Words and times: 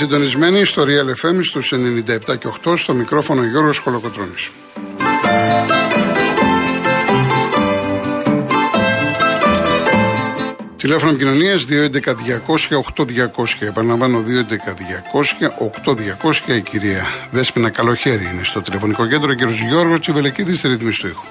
Είστε 0.00 0.10
συντονισμένοι 0.10 0.64
στο 0.64 0.82
Real 0.82 1.24
FM 1.24 1.38
στους 1.42 1.72
97 1.72 2.38
και 2.38 2.48
8 2.64 2.76
στο 2.76 2.94
μικρόφωνο 2.94 3.44
Γιώργος 3.44 3.78
Χολοκοτρώνης. 3.78 4.50
Τηλέφωνο 10.76 11.10
επικοινωνίας 11.10 11.64
211-200-8200. 11.64 13.60
Επαναλαμβάνω 13.60 14.24
211-200-8200. 16.48 16.56
Η 16.56 16.60
κυρία 16.60 17.06
Δέσπινα 17.30 17.70
Καλοχέρι 17.70 18.28
είναι 18.32 18.44
στο 18.44 18.62
τηλεφωνικό 18.62 19.06
κέντρο. 19.06 19.30
Ο 19.30 19.34
κύριος 19.34 19.60
Γιώργος 19.60 20.00
Τσιβελεκίδης 20.00 20.58
στη 20.58 20.68
ρύθμιση 20.68 21.00
του 21.00 21.06
ήχου. 21.06 21.24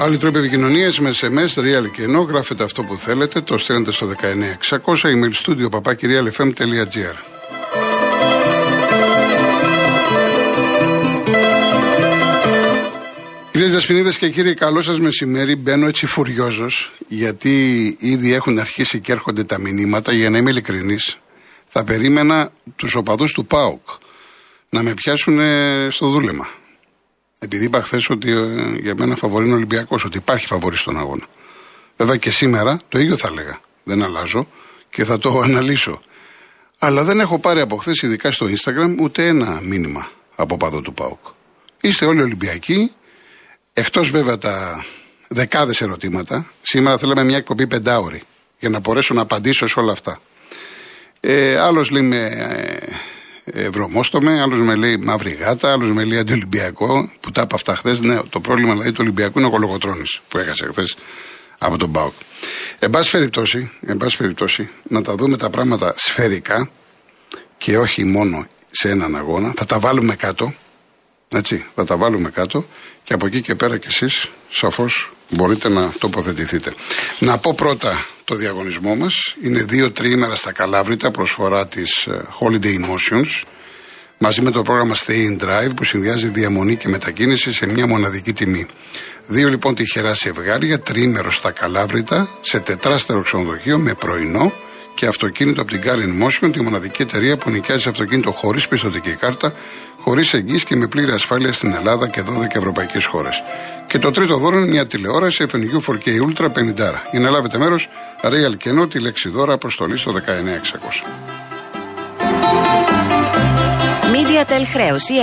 Άλλοι 0.00 0.18
τρόποι 0.18 0.38
επικοινωνίας 0.38 1.00
με 1.00 1.10
SMS, 1.14 1.58
real 1.58 1.90
και 1.92 2.02
ενώ 2.02 2.20
γράφετε 2.20 2.64
αυτό 2.64 2.82
που 2.82 2.96
θέλετε, 2.96 3.40
το 3.40 3.58
στέλνετε 3.58 3.92
στο 3.92 4.06
19600 4.06 4.78
email 4.94 5.32
studio 5.44 5.68
papakirialfm.gr. 5.70 7.16
Κυρίες 13.52 13.72
Δεσποινίδες 13.72 14.18
και 14.18 14.28
κύριοι, 14.28 14.54
καλό 14.54 14.82
σας 14.82 15.00
μεσημέρι. 15.00 15.56
Μπαίνω 15.56 15.86
έτσι 15.86 16.06
φουριόζος, 16.06 16.92
γιατί 17.08 17.96
ήδη 18.00 18.32
έχουν 18.32 18.58
αρχίσει 18.58 19.00
και 19.00 19.12
έρχονται 19.12 19.44
τα 19.44 19.58
μηνύματα. 19.58 20.12
Για 20.12 20.30
να 20.30 20.38
είμαι 20.38 20.50
ειλικρινής, 20.50 21.18
θα 21.68 21.84
περίμενα 21.84 22.52
τους 22.76 22.94
οπαδούς 22.94 23.32
του 23.32 23.46
ΠΑΟΚ 23.46 23.88
να 24.68 24.82
με 24.82 24.94
πιάσουν 24.94 25.40
στο 25.90 26.08
δούλεμα. 26.08 26.48
Επειδή 27.38 27.64
είπα 27.64 27.82
χθες 27.82 28.10
ότι 28.10 28.30
ε, 28.30 28.78
για 28.80 28.94
μένα 28.96 29.16
φαβορεί 29.16 29.46
είναι 29.46 29.54
Ολυμπιακός, 29.54 30.04
ότι 30.04 30.16
υπάρχει 30.16 30.46
φαβορή 30.46 30.76
στον 30.76 30.98
αγώνα. 30.98 31.26
Βέβαια 31.96 32.16
και 32.16 32.30
σήμερα 32.30 32.80
το 32.88 32.98
ίδιο 32.98 33.16
θα 33.16 33.28
έλεγα. 33.28 33.60
Δεν 33.84 34.02
αλλάζω 34.02 34.48
και 34.90 35.04
θα 35.04 35.18
το 35.18 35.38
αναλύσω. 35.38 36.00
Αλλά 36.78 37.04
δεν 37.04 37.20
έχω 37.20 37.38
πάρει 37.38 37.60
από 37.60 37.76
χθες, 37.76 38.02
ειδικά 38.02 38.30
στο 38.30 38.46
Instagram, 38.46 38.96
ούτε 39.00 39.26
ένα 39.26 39.60
μήνυμα 39.62 40.10
από 40.36 40.56
παδό 40.56 40.80
του 40.80 40.94
ΠΑΟΚ. 40.94 41.18
Είστε 41.80 42.04
όλοι 42.04 42.22
Ολυμπιακοί, 42.22 42.92
εκτός 43.72 44.10
βέβαια 44.10 44.38
τα 44.38 44.84
δεκάδες 45.28 45.80
ερωτήματα. 45.80 46.50
Σήμερα 46.62 46.98
θέλαμε 46.98 47.24
μια 47.24 47.36
εκπομπή 47.36 47.66
πεντάωρη 47.66 48.22
για 48.58 48.68
να 48.68 48.78
μπορέσω 48.78 49.14
να 49.14 49.20
απαντήσω 49.20 49.66
σε 49.66 49.80
όλα 49.80 49.92
αυτά. 49.92 50.20
Ε, 51.20 51.58
Άλλος 51.58 51.90
λέει 51.90 52.02
με 52.02 52.30
ε, 53.52 53.62
ευρωμόστομε, 53.62 54.40
άλλος 54.40 54.60
με 54.60 54.74
λέει 54.74 54.96
μαύρη 54.96 55.30
γάτα, 55.30 55.72
άλλος 55.72 55.90
με 55.90 56.04
λέει 56.04 56.18
αντιολυμπιακό, 56.18 57.10
που 57.20 57.30
τα 57.30 57.40
είπα 57.40 57.54
αυτά 57.54 57.76
χθες. 57.76 58.00
Ναι, 58.00 58.20
το 58.30 58.40
πρόβλημα 58.40 58.72
δηλαδή 58.72 58.90
του 58.90 59.00
Ολυμπιακού 59.00 59.38
είναι 59.38 59.48
ο 59.48 59.50
Κολοκοτρόνη 59.50 60.04
που 60.28 60.38
έχασε 60.38 60.66
χθες 60.66 60.96
από 61.58 61.76
τον 61.76 61.88
Μπάουκ. 61.88 62.12
Εν 62.78 62.90
πάση 62.90 63.10
περιπτώσει, 63.10 63.70
εν 63.86 63.96
πάση 63.96 64.16
περιπτώσει, 64.16 64.68
να 64.82 65.02
τα 65.02 65.14
δούμε 65.14 65.36
τα 65.36 65.50
πράγματα 65.50 65.94
σφαιρικά 65.96 66.70
και 67.58 67.78
όχι 67.78 68.04
μόνο 68.04 68.46
σε 68.70 68.90
έναν 68.90 69.16
αγώνα. 69.16 69.52
Θα 69.56 69.64
τα 69.64 69.78
βάλουμε 69.78 70.14
κάτω. 70.14 70.54
Έτσι, 71.28 71.64
θα 71.74 71.84
τα 71.84 71.96
βάλουμε 71.96 72.30
κάτω 72.30 72.66
και 73.04 73.12
από 73.12 73.26
εκεί 73.26 73.40
και 73.40 73.54
πέρα 73.54 73.78
κι 73.78 73.86
εσείς 73.86 74.28
σαφώς 74.50 75.10
μπορείτε 75.30 75.68
να 75.68 75.92
τοποθετηθείτε. 75.98 76.74
Να 77.18 77.38
πω 77.38 77.54
πρώτα 77.54 78.04
το 78.28 78.34
διαγωνισμό 78.34 78.96
μας. 78.96 79.34
Είναι 79.42 79.62
δύο 79.62 79.90
τριήμερα 79.90 80.34
στα 80.34 80.52
Καλάβρητα 80.52 81.10
προσφορά 81.10 81.66
της 81.66 82.06
ε, 82.06 82.24
Holiday 82.40 82.64
Emotions 82.64 83.42
μαζί 84.18 84.42
με 84.42 84.50
το 84.50 84.62
πρόγραμμα 84.62 84.94
Stay 84.94 85.28
in 85.28 85.44
Drive 85.44 85.70
που 85.76 85.84
συνδυάζει 85.84 86.28
διαμονή 86.28 86.76
και 86.76 86.88
μετακίνηση 86.88 87.52
σε 87.52 87.66
μια 87.66 87.86
μοναδική 87.86 88.32
τιμή. 88.32 88.66
Δύο 89.26 89.48
λοιπόν 89.48 89.74
τυχερά 89.74 90.12
ζευγάρια, 90.12 90.80
τριήμερο 90.80 91.30
στα 91.30 91.50
Καλάβρητα, 91.50 92.28
σε 92.40 92.60
τετράστερο 92.60 93.22
ξενοδοχείο 93.22 93.78
με 93.78 93.94
πρωινό 93.94 94.52
και 94.98 95.06
αυτοκίνητο 95.06 95.60
από 95.60 95.70
την 95.70 95.80
Car 95.84 96.24
Motion, 96.24 96.52
τη 96.52 96.62
μοναδική 96.62 97.02
εταιρεία 97.02 97.36
που 97.36 97.50
νοικιάζει 97.50 97.88
αυτοκίνητο 97.88 98.32
χωρίς 98.32 98.68
πιστοτική 98.68 99.14
κάρτα, 99.14 99.52
χωρίς 100.00 100.34
εγγύηση 100.34 100.64
και 100.64 100.76
με 100.76 100.86
πλήρη 100.86 101.10
ασφάλεια 101.10 101.52
στην 101.52 101.74
Ελλάδα 101.74 102.08
και 102.08 102.22
12 102.22 102.56
ευρωπαϊκές 102.56 103.04
χώρες. 103.04 103.42
Και 103.86 103.98
το 103.98 104.10
τρίτο 104.10 104.36
δώρο 104.36 104.58
είναι 104.58 104.66
μια 104.66 104.86
τηλεόραση 104.86 105.46
FNU 105.52 105.92
4K 105.92 106.06
Ultra 106.26 106.44
50. 106.44 107.02
Για 107.10 107.20
να 107.20 107.30
λάβετε 107.30 107.58
μέρος, 107.58 107.88
Real 108.22 108.56
Κενό, 108.56 108.86
τη 108.86 108.98
λέξη 109.00 109.28
δώρα 109.28 109.52
αποστολή 109.52 109.96
στο 109.96 110.12
19600. 110.12 111.06
MediaTel 114.12 114.64
χρέωση 114.72 115.14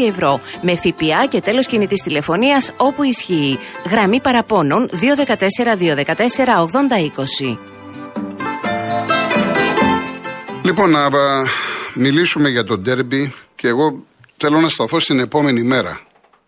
1,36 0.00 0.08
ευρώ 0.08 0.40
με 0.62 0.76
ΦΠΑ 0.76 1.26
και 1.28 1.40
τέλος 1.40 1.66
κινητής 1.66 2.02
τηλεφωνίας 2.02 2.72
όπου 2.76 3.02
ισχύει. 3.02 3.58
Γραμμή 3.90 4.20
παραπώνων 4.20 4.88
214 4.88 5.76
214 5.76 6.60
8020. 7.52 7.73
Λοιπόν, 10.64 10.90
να 10.90 11.10
μιλήσουμε 11.94 12.48
για 12.48 12.64
το 12.64 12.78
ντέρμπι 12.78 13.34
και 13.54 13.68
εγώ 13.68 14.04
θέλω 14.36 14.60
να 14.60 14.68
σταθώ 14.68 14.98
στην 15.00 15.18
επόμενη 15.18 15.62
μέρα. 15.62 16.00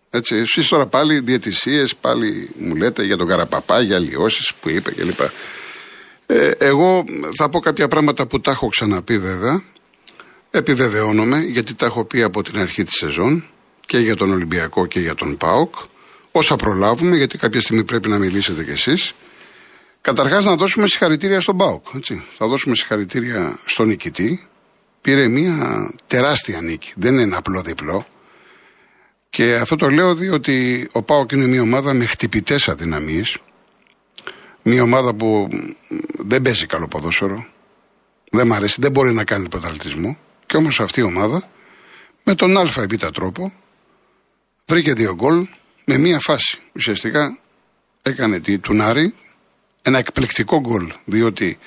Έτσι, 0.09 0.35
εσείς 0.35 0.67
τώρα 0.67 0.85
πάλι 0.85 1.19
διαιτησίες, 1.19 1.95
πάλι 1.95 2.49
μου 2.59 2.75
λέτε 2.75 3.03
για 3.03 3.17
τον 3.17 3.27
Καραπαπά, 3.27 3.81
για 3.81 3.95
αλλοιώσεις 3.95 4.53
που 4.61 4.69
είπε 4.69 4.91
κλπ. 4.91 5.19
Ε, 6.25 6.51
εγώ 6.57 7.05
θα 7.37 7.49
πω 7.49 7.59
κάποια 7.59 7.87
πράγματα 7.87 8.27
που 8.27 8.39
τα 8.39 8.51
έχω 8.51 8.67
ξαναπεί 8.67 9.19
βέβαια. 9.19 9.63
Επιβεβαιώνομαι 10.51 11.39
γιατί 11.39 11.73
τα 11.73 11.85
έχω 11.85 12.03
πει 12.03 12.21
από 12.21 12.43
την 12.43 12.57
αρχή 12.57 12.83
της 12.83 12.95
σεζόν 12.95 13.45
και 13.85 13.97
για 13.97 14.15
τον 14.15 14.31
Ολυμπιακό 14.31 14.85
και 14.85 14.99
για 14.99 15.15
τον 15.15 15.37
ΠΑΟΚ. 15.37 15.75
Όσα 16.31 16.55
προλάβουμε, 16.55 17.15
γιατί 17.15 17.37
κάποια 17.37 17.61
στιγμή 17.61 17.83
πρέπει 17.83 18.09
να 18.09 18.17
μιλήσετε 18.17 18.63
κι 18.63 18.71
εσείς. 18.71 19.13
Καταρχάς, 20.01 20.45
να 20.45 20.55
δώσουμε 20.55 20.87
συγχαρητήρια 20.87 21.41
στον 21.41 21.55
Μπάουκ. 21.55 21.85
Έτσι. 21.95 22.23
Θα 22.33 22.47
δώσουμε 22.47 22.75
συγχαρητήρια 22.75 23.59
στον 23.65 23.87
νικητή. 23.87 24.47
Πήρε 25.01 25.27
μια 25.27 25.89
τεράστια 26.07 26.61
νίκη. 26.61 26.93
Δεν 26.95 27.13
είναι 27.13 27.21
ένα 27.21 27.37
απλό 27.37 27.61
διπλό. 27.61 28.07
Και 29.29 29.55
αυτό 29.55 29.75
το 29.75 29.89
λέω 29.89 30.15
διότι 30.15 30.87
ο 30.91 31.01
Πάοκ 31.01 31.31
είναι 31.31 31.45
μια 31.45 31.61
ομάδα 31.61 31.93
με 31.93 32.05
χτυπητές 32.05 32.69
αδυναμίες. 32.69 33.37
Μια 34.63 34.83
ομάδα 34.83 35.13
που 35.13 35.49
δεν 36.17 36.41
παίζει 36.41 36.65
καλό 36.65 36.87
ποδόσφαιρο. 36.87 37.47
Δεν 38.31 38.47
μ' 38.47 38.53
αρέσει, 38.53 38.81
δεν 38.81 38.91
μπορεί 38.91 39.13
να 39.13 39.23
κάνει 39.23 39.49
πρωταθλητισμό. 39.49 40.17
Και 40.45 40.57
όμως 40.57 40.79
αυτή 40.79 40.99
η 40.99 41.03
ομάδα 41.03 41.49
με 42.23 42.35
τον 42.35 42.57
Α 42.57 42.87
ή 42.91 42.97
τρόπο 42.97 43.53
βρήκε 44.65 44.93
δύο 44.93 45.15
γκολ 45.15 45.47
με 45.85 45.97
μία 45.97 46.19
φάση. 46.19 46.59
Ουσιαστικά 46.73 47.39
έκανε 48.01 48.39
τη 48.39 48.59
Τουνάρη 48.59 49.13
ένα 49.87 49.97
εκπληκτικό 49.97 50.59
γκολ. 50.59 50.91
Διότι 51.05 51.57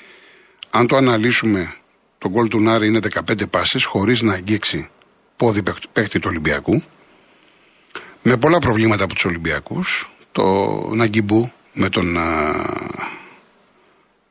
αν 0.69 0.87
το 0.87 0.95
αναλύσουμε, 0.95 1.73
το 2.17 2.29
γκολ 2.29 2.47
του 2.47 2.61
Νάρη 2.61 2.87
είναι 2.87 2.99
15 3.29 3.49
πάσει 3.49 3.83
χωρίς 3.83 4.21
να 4.21 4.33
αγγίξει 4.33 4.89
πόδι 5.35 5.63
παίχτη 5.93 6.19
του 6.19 6.27
Ολυμπιακού. 6.29 6.83
Με 8.21 8.37
πολλά 8.37 8.59
προβλήματα 8.59 9.03
από 9.03 9.13
τους 9.13 9.25
Ολυμπιακούς. 9.25 10.11
Το 10.31 10.43
Ναγκιμπού 10.93 11.51
με 11.73 11.89
τον 11.89 12.17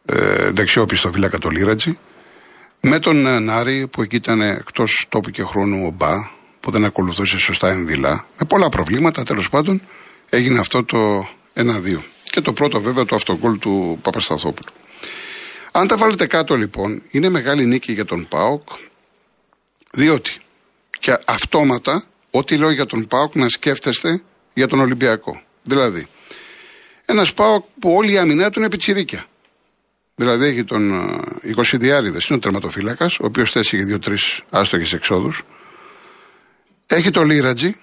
ε, 0.04 0.50
δεξιό 0.50 0.86
πιστοφύλακα 0.86 1.38
το 1.38 1.48
Λίρατζι. 1.48 1.98
Με 2.80 2.98
τον 2.98 3.44
Νάρη 3.44 3.86
που 3.86 4.02
εκεί 4.02 4.16
ήταν 4.16 4.40
εκτός 4.40 5.06
τόπου 5.08 5.30
και 5.30 5.42
χρόνου 5.42 5.86
ο 5.86 5.90
Μπα 5.90 6.12
που 6.60 6.70
δεν 6.70 6.84
ακολουθούσε 6.84 7.38
σωστά 7.38 7.68
εμβυλά. 7.68 8.26
Με 8.38 8.46
πολλά 8.46 8.68
προβλήματα 8.68 9.22
τέλος 9.22 9.48
πάντων 9.48 9.82
έγινε 10.30 10.58
αυτό 10.58 10.84
το 10.84 11.28
1-2. 11.54 11.98
Και 12.30 12.40
το 12.40 12.52
πρώτο 12.52 12.80
βέβαια 12.80 13.04
το 13.04 13.14
αυτογκόλ 13.14 13.58
του 13.58 13.98
Παπασταθόπουλου. 14.02 14.72
Αν 15.72 15.86
τα 15.86 15.96
βάλετε 15.96 16.26
κάτω 16.26 16.56
λοιπόν, 16.56 17.02
είναι 17.10 17.28
μεγάλη 17.28 17.66
νίκη 17.66 17.92
για 17.92 18.04
τον 18.04 18.28
ΠΑΟΚ, 18.28 18.68
διότι 19.90 20.40
και 20.98 21.18
αυτόματα 21.26 22.04
ό,τι 22.30 22.56
λέω 22.56 22.70
για 22.70 22.86
τον 22.86 23.06
ΠΑΟΚ 23.06 23.34
να 23.34 23.48
σκέφτεστε 23.48 24.22
για 24.54 24.66
τον 24.66 24.80
Ολυμπιακό. 24.80 25.42
Δηλαδή, 25.62 26.06
ένας 27.04 27.32
ΠΑΟΚ 27.32 27.64
που 27.78 27.94
όλη 27.94 28.12
η 28.12 28.18
αμυνά 28.18 28.50
του 28.50 28.58
είναι 28.58 28.68
πιτσιρίκια. 28.68 29.24
Δηλαδή 30.14 30.44
έχει 30.44 30.64
τον 30.64 30.92
20 31.56 31.72
ε, 31.72 31.76
διάριδε, 31.76 32.18
είναι 32.28 32.36
ο 32.36 32.38
τερματοφύλακας, 32.38 33.18
ο 33.18 33.24
οποίος 33.24 33.50
θέσει 33.50 33.76
για 33.76 33.84
δύο-τρεις 33.84 34.40
άστοχες 34.50 34.92
εξόδους. 34.92 35.42
Έχει 36.86 37.10
το 37.10 37.22
Λίρατζι, 37.22 37.76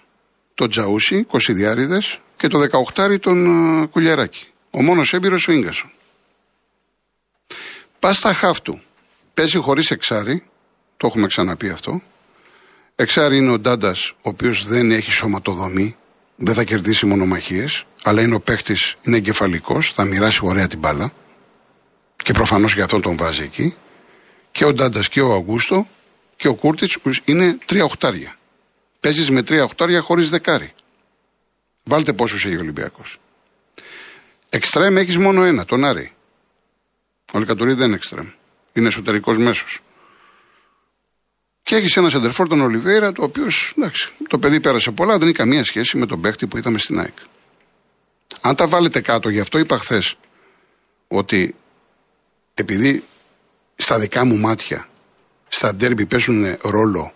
το 0.53 0.67
Τζαούσι, 0.67 1.25
20 1.31 1.37
διάριδε, 1.53 2.01
και 2.37 2.47
το 2.47 2.59
18 2.95 3.19
τον 3.19 3.47
uh, 3.83 3.89
Κουλιαράκη. 3.89 4.47
Ο 4.71 4.81
μόνος 4.81 5.13
έμπειρος 5.13 5.47
ο 5.47 5.53
γκασον. 5.53 5.91
Πας 7.99 8.17
στα 8.17 8.33
χάφτου. 8.33 8.79
Παίζει 9.33 9.57
χωρίς 9.57 9.91
εξάρι. 9.91 10.43
Το 10.97 11.07
έχουμε 11.07 11.27
ξαναπεί 11.27 11.69
αυτό. 11.69 12.01
Εξάρι 12.95 13.37
είναι 13.37 13.51
ο 13.51 13.59
Ντάντας, 13.59 14.09
ο 14.09 14.29
οποίος 14.29 14.67
δεν 14.67 14.91
έχει 14.91 15.11
σωματοδομή. 15.11 15.95
Δεν 16.35 16.53
θα 16.53 16.63
κερδίσει 16.63 17.05
μονομαχίες. 17.05 17.83
Αλλά 18.03 18.21
είναι 18.21 18.35
ο 18.35 18.39
παίχτης, 18.39 18.95
είναι 19.01 19.17
εγκεφαλικός. 19.17 19.91
Θα 19.91 20.05
μοιράσει 20.05 20.39
ωραία 20.43 20.67
την 20.67 20.79
μπάλα. 20.79 21.11
Και 22.23 22.33
προφανώς 22.33 22.73
για 22.73 22.83
αυτόν 22.83 23.01
τον 23.01 23.17
βάζει 23.17 23.43
εκεί. 23.43 23.75
Και 24.51 24.65
ο 24.65 24.73
Ντάντας 24.73 25.09
και 25.09 25.21
ο 25.21 25.33
Αγκούστο 25.33 25.87
και 26.35 26.47
ο 26.47 26.53
Κούρτιτς 26.53 26.97
είναι 27.25 27.57
τρία 27.65 27.83
οχτάρια. 27.83 28.35
Παίζεις 28.99 29.29
με 29.29 29.43
τρία 29.43 29.63
οχτάρια 29.63 30.01
χωρίς 30.01 30.29
δεκάρι. 30.29 30.73
Βάλτε 31.87 32.13
πόσους 32.13 32.45
έχει 32.45 32.55
ο 32.55 32.59
Ολυμπιακός. 32.59 33.17
Εξτρέμ 34.49 34.97
έχεις 34.97 35.17
μόνο 35.17 35.43
ένα, 35.43 35.65
τον 35.65 35.85
Άρη. 35.85 36.13
Ο 37.33 37.39
Λικατορί 37.39 37.73
δεν 37.73 37.85
είναι 37.85 37.95
εξτρέμ. 37.95 38.27
Είναι 38.73 38.87
εσωτερικός 38.87 39.37
μέσος. 39.37 39.79
Και 41.63 41.75
έχεις 41.75 41.97
ένα 41.97 42.09
σεντερφόρ 42.09 42.47
τον 42.47 42.61
Ολιβέρα, 42.61 43.11
το 43.11 43.23
οποίος 43.23 43.73
εντάξει, 43.77 44.09
το 44.27 44.39
παιδί 44.39 44.59
πέρασε 44.59 44.91
πολλά, 44.91 45.17
δεν 45.17 45.27
έχει 45.27 45.37
καμία 45.37 45.63
σχέση 45.63 45.97
με 45.97 46.05
τον 46.05 46.21
παίχτη 46.21 46.47
που 46.47 46.57
είδαμε 46.57 46.77
στην 46.77 46.99
ΑΕΚ. 46.99 47.17
Αν 48.41 48.55
τα 48.55 48.67
βάλετε 48.67 49.01
κάτω, 49.01 49.29
γι' 49.29 49.39
αυτό 49.39 49.57
είπα 49.57 49.77
χθες 49.77 50.15
ότι 51.07 51.55
επειδή 52.53 53.03
στα 53.75 53.99
δικά 53.99 54.25
μου 54.25 54.37
μάτια 54.37 54.87
στα 55.47 55.75
ντέρμπι 55.75 56.05
παίζουν 56.05 56.57
ρόλο 56.61 57.13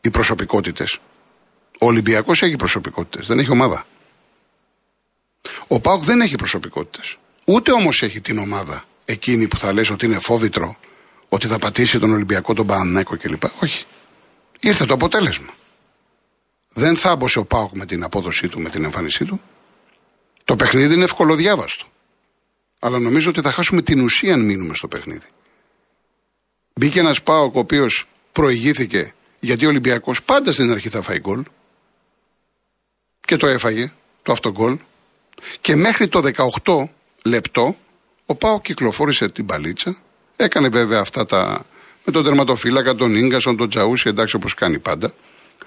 οι 0.00 0.10
προσωπικότητες. 0.10 0.98
Ο 1.80 1.86
Ολυμπιακός 1.86 2.42
έχει 2.42 2.56
προσωπικότητες, 2.56 3.26
δεν 3.26 3.38
έχει 3.38 3.50
ομάδα. 3.50 3.86
Ο 5.66 5.80
Πάουκ 5.80 6.04
δεν 6.04 6.20
έχει 6.20 6.34
προσωπικότητες. 6.34 7.16
Ούτε 7.44 7.72
όμως 7.72 8.02
έχει 8.02 8.20
την 8.20 8.38
ομάδα 8.38 8.84
εκείνη 9.04 9.48
που 9.48 9.58
θα 9.58 9.72
λες 9.72 9.90
ότι 9.90 10.06
είναι 10.06 10.18
φόβητρο, 10.18 10.76
ότι 11.28 11.46
θα 11.46 11.58
πατήσει 11.58 11.98
τον 11.98 12.12
Ολυμπιακό, 12.12 12.54
τον 12.54 12.66
Πανανέκο 12.66 13.16
κλπ. 13.16 13.42
Όχι. 13.60 13.84
Ήρθε 14.60 14.86
το 14.86 14.94
αποτέλεσμα. 14.94 15.54
Δεν 16.68 16.96
θάμπωσε 16.96 17.38
ο 17.38 17.44
Πάουκ 17.44 17.72
με 17.72 17.86
την 17.86 18.04
απόδοσή 18.04 18.48
του, 18.48 18.60
με 18.60 18.70
την 18.70 18.84
εμφάνισή 18.84 19.24
του. 19.24 19.40
Το 20.44 20.56
παιχνίδι 20.56 20.94
είναι 20.94 21.04
ευκολοδιάβαστο. 21.04 21.86
Αλλά 22.78 22.98
νομίζω 22.98 23.30
ότι 23.30 23.40
θα 23.40 23.50
χάσουμε 23.50 23.82
την 23.82 24.00
ουσία 24.00 24.34
αν 24.34 24.44
μείνουμε 24.44 24.74
στο 24.74 24.88
παιχνίδι. 24.88 25.26
Μπήκε 26.74 26.98
ένας 26.98 27.22
Πάοκ 27.22 27.54
ο 27.54 27.58
οποίος 27.58 28.04
προηγήθηκε 28.32 29.14
γιατί 29.40 29.64
ο 29.64 29.68
Ολυμπιακός 29.68 30.22
πάντα 30.22 30.52
στην 30.52 30.70
αρχή 30.70 30.88
θα 30.88 31.02
φάει 31.02 31.18
γκολ. 31.18 31.42
Και 33.20 33.36
το 33.36 33.46
έφαγε, 33.46 33.92
το 34.22 34.32
αυτογκολ. 34.32 34.78
Και 35.60 35.76
μέχρι 35.76 36.08
το 36.08 36.22
18 36.64 36.88
λεπτό 37.24 37.76
ο 38.26 38.34
Πάοκ 38.34 38.62
κυκλοφόρησε 38.62 39.28
την 39.28 39.46
παλίτσα. 39.46 39.96
Έκανε 40.36 40.68
βέβαια 40.68 41.00
αυτά 41.00 41.26
τα. 41.26 41.64
με 42.04 42.12
τον 42.12 42.24
τερματοφύλακα, 42.24 42.94
τον 42.94 43.26
γκασον, 43.26 43.56
τον 43.56 43.68
Τζαούσι, 43.68 44.08
εντάξει 44.08 44.36
όπως 44.36 44.54
κάνει 44.54 44.78
πάντα. 44.78 45.14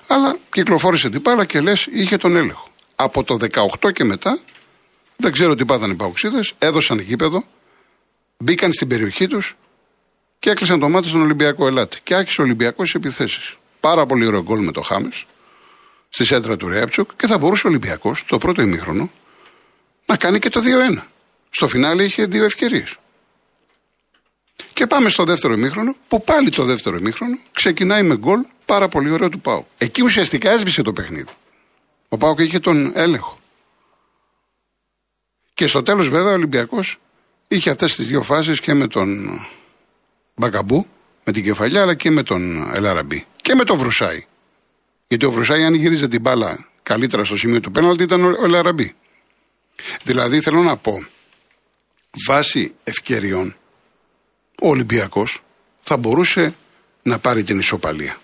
Αλλά 0.07 0.37
κυκλοφόρησε 0.51 1.09
την 1.09 1.21
μπάλα 1.21 1.45
και 1.45 1.61
λες 1.61 1.87
είχε 1.91 2.17
τον 2.17 2.35
έλεγχο. 2.35 2.67
Από 2.95 3.23
το 3.23 3.37
18 3.81 3.91
και 3.93 4.03
μετά 4.03 4.39
δεν 5.15 5.31
ξέρω 5.31 5.55
τι 5.55 5.65
πάθανε 5.65 5.93
οι 5.93 5.95
Παοξίδες, 5.95 6.53
έδωσαν 6.59 6.99
γήπεδο, 6.99 7.43
μπήκαν 8.37 8.73
στην 8.73 8.87
περιοχή 8.87 9.27
τους 9.27 9.55
και 10.39 10.49
έκλεισαν 10.49 10.79
το 10.79 10.89
μάτι 10.89 11.07
στον 11.07 11.21
Ολυμπιακό 11.21 11.67
Ελάτη. 11.67 11.99
Και 12.03 12.15
άρχισε 12.15 12.41
ο 12.41 12.43
Ολυμπιακός 12.43 12.89
στι 12.89 12.97
επιθέσεις. 12.97 13.55
Πάρα 13.79 14.05
πολύ 14.05 14.25
ωραίο 14.25 14.43
γκολ 14.43 14.63
με 14.63 14.71
το 14.71 14.81
Χάμες 14.81 15.25
στη 16.09 16.25
σέντρα 16.25 16.57
του 16.57 16.67
Ρέαπτσοκ 16.67 17.09
και 17.17 17.27
θα 17.27 17.37
μπορούσε 17.37 17.67
ο 17.67 17.69
Ολυμπιακός 17.69 18.23
το 18.27 18.37
πρώτο 18.37 18.61
ημίχρονο 18.61 19.11
να 20.09 20.17
κάνει 20.17 20.39
και 20.39 20.49
το 20.49 20.61
2-1. 20.97 21.01
Στο 21.49 21.67
φινάλε 21.67 22.03
είχε 22.03 22.25
δύο 22.25 22.43
ευκαιρίες. 22.43 22.95
Και 24.73 24.87
πάμε 24.87 25.09
στο 25.09 25.23
δεύτερο 25.23 25.53
ημίχρονο, 25.53 25.95
που 26.07 26.23
πάλι 26.23 26.49
το 26.49 26.63
δεύτερο 26.63 26.97
ημίχρονο 26.97 27.37
ξεκινάει 27.51 28.03
με 28.03 28.17
γκολ 28.17 28.39
πάρα 28.65 28.87
πολύ 28.87 29.11
ωραίο 29.11 29.29
του 29.29 29.39
Πάου. 29.39 29.67
Εκεί 29.77 30.03
ουσιαστικά 30.03 30.51
έσβησε 30.51 30.81
το 30.81 30.93
παιχνίδι. 30.93 31.31
Ο 32.09 32.17
Πάου 32.17 32.35
είχε 32.37 32.59
τον 32.59 32.91
έλεγχο. 32.95 33.39
Και 35.53 35.67
στο 35.67 35.83
τέλος, 35.83 36.09
βέβαια, 36.09 36.31
ο 36.31 36.33
Ολυμπιακός 36.33 36.97
είχε 37.47 37.69
αυτές 37.69 37.95
τις 37.95 38.07
δύο 38.07 38.21
φάσεις 38.21 38.59
και 38.59 38.73
με 38.73 38.87
τον 38.87 39.39
Μπακαμπού, 40.35 40.87
με 41.23 41.31
την 41.31 41.43
κεφαλιά, 41.43 41.81
αλλά 41.81 41.93
και 41.93 42.11
με 42.11 42.23
τον 42.23 42.71
Ελαραμπή. 42.73 43.25
Και 43.41 43.55
με 43.55 43.63
τον 43.63 43.77
Βρουσάη. 43.77 44.25
Γιατί 45.07 45.25
ο 45.25 45.31
Βρουσάη, 45.31 45.63
αν 45.63 45.73
γύριζε 45.73 46.07
την 46.07 46.21
μπάλα 46.21 46.67
καλύτερα 46.83 47.23
στο 47.23 47.37
σημείο 47.37 47.59
του 47.59 47.71
πέναλτη, 47.71 48.03
ήταν 48.03 48.23
ο 48.23 48.43
Ελαραμπή. 48.43 48.95
Δηλαδή, 50.03 50.41
θέλω 50.41 50.61
να 50.61 50.77
πω, 50.77 51.05
βάσει 52.27 52.73
ευκαιριών, 52.83 53.55
ο 54.61 54.67
Ολυμπιακός 54.67 55.41
θα 55.81 55.97
μπορούσε 55.97 56.53
να 57.03 57.19
πάρει 57.19 57.43
την 57.43 57.59
ισοπαλία. 57.59 58.17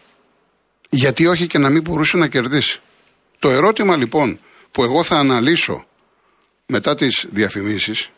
Γιατί 0.89 1.25
όχι 1.25 1.47
και 1.47 1.57
να 1.57 1.69
μην 1.69 1.81
μπορούσε 1.81 2.17
να 2.17 2.27
κερδίσει. 2.27 2.79
Το 3.39 3.49
ερώτημα 3.49 3.97
λοιπόν 3.97 4.39
που 4.71 4.83
εγώ 4.83 5.03
θα 5.03 5.15
αναλύσω 5.15 5.85
μετά 6.65 6.95
τις 6.95 7.25
διαφημίσεις, 7.31 8.09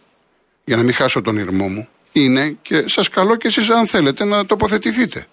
για 0.65 0.75
να 0.75 0.83
μην 0.83 0.93
χάσω 0.93 1.21
τον 1.21 1.37
ήρμό 1.37 1.67
μου, 1.67 1.87
είναι 2.11 2.57
και 2.61 2.83
σας 2.87 3.09
καλώ 3.09 3.35
και 3.35 3.47
εσείς 3.47 3.69
αν 3.69 3.87
θέλετε 3.87 4.23
να 4.23 4.45
τοποθετηθείτε. 4.45 5.27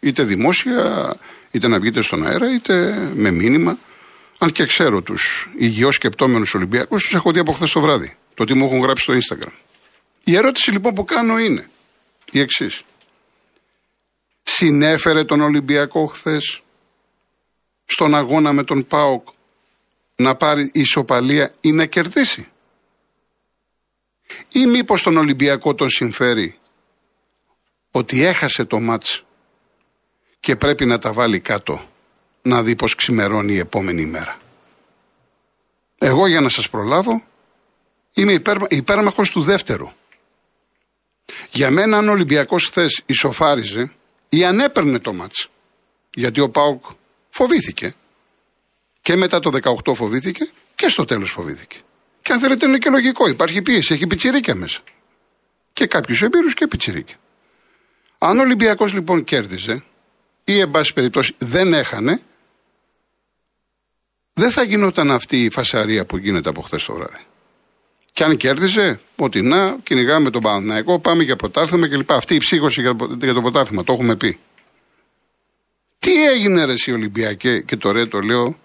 Είτε 0.00 0.22
δημόσια, 0.22 1.16
είτε 1.50 1.68
να 1.68 1.78
βγείτε 1.78 2.00
στον 2.02 2.26
αέρα, 2.26 2.54
είτε 2.54 2.92
με 3.14 3.30
μήνυμα. 3.30 3.78
Αν 4.38 4.52
και 4.52 4.64
ξέρω 4.66 5.02
τους 5.02 5.48
υγιώς 5.58 5.94
σκεπτόμενους 5.94 6.54
Ολυμπιακούς, 6.54 7.02
τους 7.02 7.14
έχω 7.14 7.32
δει 7.32 7.38
από 7.38 7.52
χθες 7.52 7.70
το 7.70 7.80
βράδυ. 7.80 8.16
Το 8.34 8.44
τι 8.44 8.54
μου 8.54 8.64
έχουν 8.64 8.80
γράψει 8.80 9.02
στο 9.02 9.14
Instagram. 9.14 9.52
Η 10.24 10.36
ερώτηση 10.36 10.70
λοιπόν 10.70 10.94
που 10.94 11.04
κάνω 11.04 11.38
είναι 11.38 11.70
η 12.30 12.40
εξής. 12.40 12.82
Συνέφερε 14.42 15.24
τον 15.24 15.40
Ολυμπιακό 15.40 16.06
χθες 16.06 16.62
στον 17.84 18.14
αγώνα 18.14 18.52
με 18.52 18.64
τον 18.64 18.86
ΠΑΟΚ 18.86 19.28
να 20.16 20.34
πάρει 20.34 20.70
ισοπαλία 20.74 21.54
ή 21.60 21.72
να 21.72 21.86
κερδίσει; 21.86 22.48
Ή 24.52 24.66
μήπως 24.66 25.02
τον 25.02 25.16
Ολυμπιακό 25.16 25.74
τον 25.74 25.90
συμφέρει 25.90 26.58
ότι 27.90 28.22
έχασε 28.22 28.64
το 28.64 28.80
μάτς 28.80 29.24
και 30.40 30.56
πρέπει 30.56 30.84
να 30.84 30.98
τα 30.98 31.12
βάλει 31.12 31.40
κάτω; 31.40 31.88
Να 32.46 32.62
δει 32.62 32.76
πως 32.76 32.94
ξημερώνει 32.94 33.52
η 33.52 33.58
επόμενη 33.58 34.06
μέρα. 34.06 34.38
Εγώ 35.98 36.26
για 36.26 36.40
να 36.40 36.48
σας 36.48 36.70
προλάβω 36.70 37.22
είμαι 38.12 38.32
υπέρ, 38.32 38.56
υπέρμαχος 38.68 39.30
του 39.30 39.42
δεύτερου. 39.42 39.88
Για 41.50 41.70
μένα 41.70 41.96
αν 41.96 42.08
ο 42.08 42.12
Ολυμπιακός 42.12 42.66
χθες 42.66 43.02
ισοφάριζε 43.06 43.92
ή 44.28 44.44
αν 44.44 44.60
έπαιρνε 44.60 44.98
το 44.98 45.12
μάτς 45.12 45.48
γιατί 46.14 46.40
ο 46.40 46.50
Πάουκ 46.50 46.84
φοβήθηκε 47.30 47.94
και 49.00 49.16
μετά 49.16 49.40
το 49.40 49.50
18 49.84 49.94
φοβήθηκε 49.94 50.50
και 50.74 50.88
στο 50.88 51.04
τέλος 51.04 51.30
φοβήθηκε. 51.30 51.78
Και 52.22 52.32
αν 52.32 52.38
θέλετε 52.40 52.66
είναι 52.66 52.78
και 52.78 52.90
λογικό. 52.90 53.28
Υπάρχει 53.28 53.62
πίεση, 53.62 53.94
έχει 53.94 54.06
πιτσιρίκια 54.06 54.54
μέσα. 54.54 54.80
Και 55.72 55.86
κάποιους 55.86 56.22
εμπειρούς 56.22 56.54
και 56.54 56.66
πιτσιρίκια. 56.66 57.16
Αν 58.18 58.38
ο 58.38 58.42
Ολυμπιακός 58.42 58.92
λοιπόν 58.92 59.24
κέρδιζε 59.24 59.84
ή 60.44 60.58
εν 60.58 60.70
πάση 60.70 60.92
περιπτώσει 60.92 61.34
δεν 61.38 61.74
έχανε, 61.74 62.20
δεν 64.34 64.50
θα 64.50 64.62
γινόταν 64.62 65.10
αυτή 65.10 65.44
η 65.44 65.50
φασαρία 65.50 66.04
που 66.04 66.16
γίνεται 66.16 66.48
από 66.48 66.60
χθες 66.60 66.84
το 66.84 66.94
βράδυ. 66.94 67.24
Και 68.12 68.24
αν 68.24 68.36
κέρδιζε, 68.36 69.00
ότι 69.16 69.42
να, 69.42 69.76
κυνηγάμε 69.82 70.30
τον 70.30 70.42
Παναθηναϊκό, 70.42 70.98
πάμε 70.98 71.22
για 71.22 71.36
πρωτάθλημα 71.36 71.88
κλπ. 71.88 72.12
Αυτή 72.12 72.34
η 72.34 72.38
ψύχωση 72.38 72.80
για 73.20 73.34
το 73.34 73.40
πρωτάθλημα, 73.40 73.84
το 73.84 73.92
έχουμε 73.92 74.16
πει. 74.16 74.38
Τι 75.98 76.26
έγινε 76.26 76.64
ρε 76.64 76.72
εσύ 76.72 76.92
Ολυμπιακέ, 76.92 77.60
και 77.60 77.76
το 77.76 77.90
ρε 77.90 78.06
το 78.06 78.20
λέω 78.20 78.58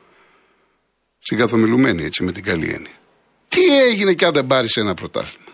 στην 1.19 1.37
καθομιλουμένη 1.37 2.03
έτσι 2.03 2.23
με 2.23 2.31
την 2.31 2.43
καλή 2.43 2.65
έννοια. 2.65 2.93
Τι 3.47 3.79
έγινε 3.79 4.13
και 4.13 4.25
αν 4.25 4.33
δεν 4.33 4.47
πάρεις 4.47 4.75
ένα 4.75 4.93
πρωτάθλημα; 4.93 5.45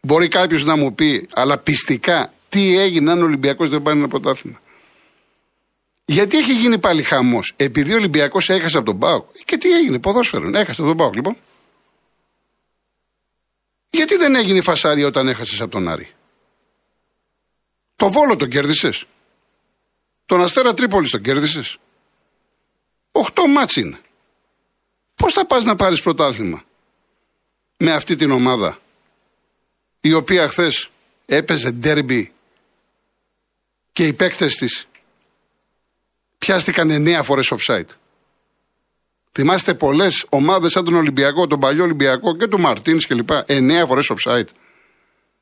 Μπορεί 0.00 0.28
κάποιος 0.28 0.64
να 0.64 0.76
μου 0.76 0.94
πει, 0.94 1.28
αλλά 1.32 1.58
πιστικά, 1.58 2.32
τι 2.48 2.78
έγινε 2.78 3.10
αν 3.10 3.22
ο 3.22 3.24
Ολυμπιακός 3.24 3.68
δεν 3.68 3.82
πάρει 3.82 3.98
ένα 3.98 4.08
πρωτάθλημα; 4.08 4.60
Γιατί 6.10 6.38
έχει 6.38 6.52
γίνει 6.52 6.78
πάλι 6.78 7.02
χαμός, 7.02 7.54
επειδή 7.56 7.92
ο 7.92 7.96
Ολυμπιακός 7.96 8.48
έχασε 8.50 8.76
από 8.76 8.86
τον 8.86 8.98
Πάοκ. 8.98 9.30
Και 9.44 9.56
τι 9.56 9.70
έγινε, 9.70 9.98
ποδόσφαιρο, 9.98 10.48
έχασε 10.48 10.80
από 10.80 10.90
τον 10.90 10.96
Πάοκ 10.96 11.14
λοιπόν. 11.14 11.36
Γιατί 13.90 14.16
δεν 14.16 14.34
έγινε 14.34 14.58
η 14.58 14.62
φασάρια 14.62 15.06
όταν 15.06 15.28
έχασες 15.28 15.60
από 15.60 15.70
τον 15.70 15.88
Άρη; 15.88 16.14
Το 17.96 18.10
Βόλο 18.10 18.36
τον 18.36 18.48
κέρδισες. 18.48 19.04
Τον 20.26 20.42
Αστέρα 20.42 20.74
Τρίπολης 20.74 21.10
τον 21.10 21.22
κέρδισες. 21.22 21.78
Οχτώ 23.12 23.46
μάτς 23.46 23.76
είναι. 23.76 24.00
Πώς 25.14 25.32
θα 25.32 25.46
πας 25.46 25.64
να 25.64 25.76
πάρεις 25.76 26.02
πρωτάθλημα 26.02 26.62
με 27.76 27.92
αυτή 27.92 28.16
την 28.16 28.30
ομάδα 28.30 28.78
η 30.00 30.12
οποία 30.12 30.48
χθες 30.48 30.90
έπαιζε 31.26 31.70
ντέρμπι 31.70 32.32
και 33.92 34.06
οι 34.06 34.12
παίκτες 34.12 34.54
της 34.56 34.84
πιάστηκαν 36.40 36.90
εννέα 36.90 37.22
φορές 37.22 37.52
offside. 37.56 37.88
Θυμάστε 39.32 39.74
πολλές 39.74 40.26
ομάδες 40.28 40.72
σαν 40.72 40.84
τον 40.84 40.94
Ολυμπιακό, 40.94 41.46
τον 41.46 41.60
παλιό 41.60 41.82
Ολυμπιακό 41.82 42.36
και 42.36 42.46
του 42.46 42.60
Μαρτίνς 42.60 43.06
κλπ. 43.06 43.28
Εννέα 43.46 43.86
φορές 43.86 44.12
offside. 44.14 44.48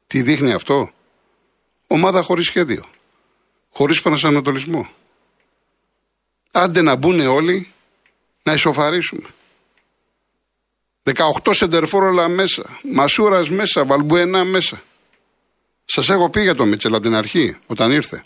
Τι 0.06 0.22
δείχνει 0.22 0.52
αυτό; 0.52 0.90
Ομάδα 1.86 2.22
χωρίς 2.22 2.46
σχέδιο. 2.46 2.84
Χωρίς 3.70 4.02
προσανατολισμό. 4.02 4.88
Άντε 6.52 6.82
να 6.82 6.96
μπουν 6.96 7.20
όλοι 7.20 7.68
να 8.42 8.52
ισοφαρίσουμε. 8.52 9.28
18 11.02 11.54
σεντερφόρ 11.54 12.28
μέσα. 12.28 12.80
Μασούρας 12.92 13.50
μέσα. 13.50 13.84
Βαλμπουενά 13.84 14.44
μέσα. 14.44 14.82
Σας 15.84 16.08
έχω 16.08 16.30
πει 16.30 16.40
για 16.40 16.54
το 16.54 16.64
Μίτσελ 16.64 16.94
από 16.94 17.02
την 17.02 17.14
αρχή, 17.14 17.56
όταν 17.66 17.92
ήρθε, 17.92 18.24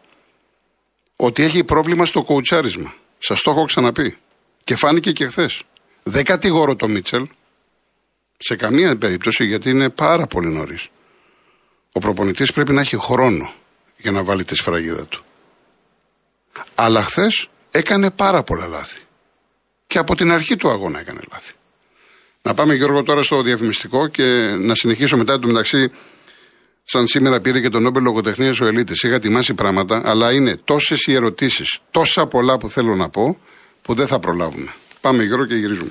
ότι 1.25 1.43
έχει 1.43 1.65
πρόβλημα 1.65 2.07
στο 2.07 2.23
κοουτσάρισμα. 2.23 2.95
Σας 3.19 3.43
το 3.43 3.51
έχω 3.51 3.65
ξαναπεί. 3.65 4.19
Και 4.65 4.77
φάνηκε 4.77 5.13
και 5.13 5.27
χθες. 5.27 5.63
Δεν 6.03 6.25
κατηγορώ 6.25 6.77
το 6.77 6.89
Μίτσελ. 6.89 7.27
Σε 8.39 8.57
καμία 8.57 8.99
περίπτωση 8.99 9.45
γιατί 9.45 9.71
είναι 9.71 9.91
πάρα 9.91 10.27
πολύ 10.27 10.49
νωρίς. 10.49 10.89
Ο 11.93 12.01
προπονητής 12.01 12.53
πρέπει 12.53 12.73
να 12.73 12.81
έχει 12.81 12.97
χρόνο 12.97 13.53
για 13.97 14.11
να 14.11 14.25
βάλει 14.25 14.45
τη 14.45 14.55
σφραγίδα 14.55 15.07
του. 15.07 15.25
Αλλά 16.75 17.03
χθες 17.03 17.49
έκανε 17.71 18.11
πάρα 18.11 18.43
πολλά 18.43 18.67
λάθη. 18.67 19.01
Και 19.87 19.99
από 19.99 20.15
την 20.15 20.33
αρχή 20.33 20.57
του 20.57 20.69
αγώνα 20.69 21.01
έκανε 21.01 21.21
λάθη. 21.33 21.53
Να 22.43 22.55
πάμε 22.55 22.75
Γιώργο 22.75 23.03
τώρα 23.03 23.23
στο 23.23 23.43
διαφημιστικό 23.43 24.09
και 24.09 24.25
να 24.59 24.75
συνεχίσω 24.75 25.17
μετά 25.17 25.39
το 25.39 25.47
μεταξύ 25.47 25.91
Σαν 26.95 27.07
σήμερα 27.07 27.41
πήρε 27.41 27.61
και 27.61 27.69
τον 27.69 27.83
Νόμπελ 27.83 28.03
Λογοτεχνίας 28.03 28.61
ο 28.61 28.67
Ελίτης. 28.67 29.03
Είχα 29.03 29.15
ετοιμάσει 29.15 29.55
πράγματα, 29.55 30.03
αλλά 30.05 30.33
είναι 30.33 30.57
τόσες 30.65 31.07
οι 31.07 31.13
ερωτήσεις, 31.13 31.79
τόσα 31.91 32.27
πολλά 32.27 32.59
που 32.59 32.69
θέλω 32.69 32.97
να 32.97 33.09
πω, 33.09 33.39
που 33.83 33.95
δεν 33.95 34.07
θα 34.07 34.19
προλάβουμε. 34.19 34.73
Πάμε 35.01 35.23
Γιώργο 35.23 35.47
και 35.47 35.55
γυρίζουμε. 35.55 35.91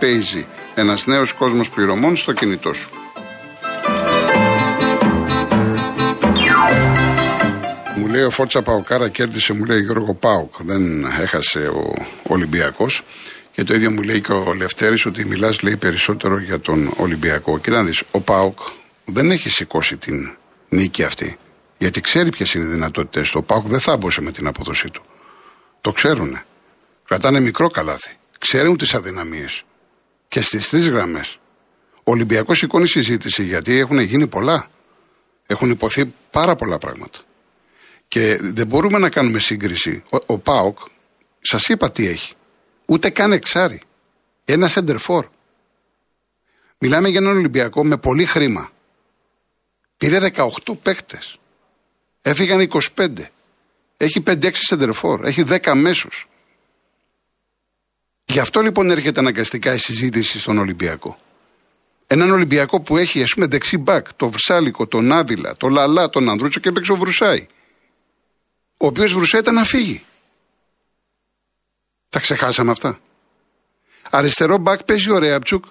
Paisy, 0.00 0.44
ένας 0.74 1.06
νέος 1.06 1.32
κόσμος 1.32 1.70
πληρωμών 1.70 2.16
στο 2.16 2.32
κινητό 2.32 2.72
σου. 2.72 2.88
Μου 7.96 8.06
λέει 8.06 8.22
ο 8.22 8.30
Φόρτσα 8.30 8.62
Παοκάρα 8.62 9.08
κέρδισε, 9.08 9.52
μου 9.52 9.64
λέει 9.64 9.80
Γιώργο 9.80 10.14
Πάοκ. 10.14 10.54
Δεν 10.62 11.04
έχασε 11.04 11.68
ο 11.68 12.06
Ολυμπιακός. 12.22 13.02
Και 13.50 13.64
το 13.64 13.74
ίδιο 13.74 13.90
μου 13.90 14.02
λέει 14.02 14.20
και 14.20 14.32
ο 14.32 14.54
Λευτέρης 14.54 15.06
ότι 15.06 15.24
μιλάς, 15.24 15.62
λέει 15.62 15.76
περισσότερο 15.76 16.38
για 16.38 16.60
τον 16.60 16.92
Ολυμπιακό. 16.96 17.58
Κοίτα 17.58 17.76
να 17.76 17.82
δεις, 17.84 18.02
ο 18.10 18.20
Πάοκ 18.20 18.58
δεν 19.04 19.30
έχει 19.30 19.50
σηκώσει 19.50 19.96
την 19.96 20.36
νίκη 20.68 21.02
αυτή. 21.02 21.38
Γιατί 21.78 22.00
ξέρει 22.00 22.30
ποιες 22.30 22.54
είναι 22.54 22.64
οι 22.64 22.68
δυνατότητέ 22.68 23.20
του. 23.20 23.30
Ο 23.34 23.42
Πάοκ 23.42 23.66
δεν 23.66 23.80
θα 23.80 23.96
μπούσε 23.96 24.20
με 24.20 24.32
την 24.32 24.46
απόδοσή 24.46 24.90
του. 24.90 25.04
Το 25.80 25.92
ξέρουν. 25.92 26.40
Κρατάνε 27.06 27.40
μικρό 27.40 27.68
καλάθι. 27.68 28.16
Ξέρουν 28.38 28.76
τις 28.76 28.94
αδυναμίες. 28.94 29.64
Και 30.34 30.40
στις 30.40 30.68
τρεις 30.68 30.88
γραμμές. 30.88 31.38
Ο 31.94 32.10
Ολυμπιακός 32.10 32.58
σηκώνει 32.58 32.86
συζήτηση 32.86 33.44
γιατί 33.44 33.78
έχουν 33.78 33.98
γίνει 33.98 34.26
πολλά. 34.26 34.70
Έχουν 35.46 35.70
υποθεί 35.70 36.14
πάρα 36.30 36.54
πολλά 36.54 36.78
πράγματα. 36.78 37.18
Και 38.08 38.38
δεν 38.40 38.66
μπορούμε 38.66 38.98
να 38.98 39.10
κάνουμε 39.10 39.38
σύγκριση. 39.38 40.02
Ο, 40.10 40.16
ο 40.26 40.38
Πάοκ, 40.38 40.78
σας 41.40 41.66
είπα 41.68 41.90
τι 41.90 42.06
έχει. 42.06 42.34
Ούτε 42.84 43.10
καν 43.10 43.32
εξάρι. 43.32 43.80
Ένα 44.44 44.68
σεντερφόρ. 44.68 45.26
Μιλάμε 46.78 47.08
για 47.08 47.18
έναν 47.18 47.36
Ολυμπιακό 47.36 47.84
με 47.84 47.96
πολύ 47.96 48.24
χρήμα. 48.24 48.70
Πήρε 49.96 50.18
18 50.34 50.48
παίκτες. 50.82 51.38
Έφυγαν 52.22 52.68
25. 52.96 53.08
Έχει 53.96 54.22
5-6 54.26 54.50
σεντερφόρ. 54.52 55.24
Έχει 55.24 55.44
10 55.48 55.74
μέσους. 55.74 56.28
Γι' 58.24 58.38
αυτό 58.38 58.60
λοιπόν 58.60 58.90
έρχεται 58.90 59.20
αναγκαστικά 59.20 59.74
η 59.74 59.78
συζήτηση 59.78 60.38
στον 60.38 60.58
Ολυμπιακό. 60.58 61.18
Έναν 62.06 62.30
Ολυμπιακό 62.30 62.80
που 62.80 62.96
έχει 62.96 63.22
ας 63.22 63.34
πούμε 63.34 63.46
δεξί 63.46 63.78
μπακ, 63.78 64.14
το 64.14 64.30
Βρυσάλικο, 64.30 64.86
τον 64.86 65.12
Άβυλα, 65.12 65.56
το 65.56 65.68
Λαλά, 65.68 66.08
τον 66.08 66.28
Ανδρούτσο 66.28 66.60
και 66.60 66.68
έπαιξε 66.68 66.92
ο 66.92 66.96
Βρουσάη. 66.96 67.46
Ο 68.76 68.86
οποίος 68.86 69.12
Βρουσάη 69.12 69.40
ήταν 69.40 69.54
να 69.54 69.64
φύγει. 69.64 70.02
Τα 72.08 72.20
ξεχάσαμε 72.20 72.70
αυτά. 72.70 72.98
Αριστερό 74.10 74.58
μπακ 74.58 74.84
παίζει 74.84 75.10
ο 75.10 75.18
Ρέαπτσουκ. 75.18 75.64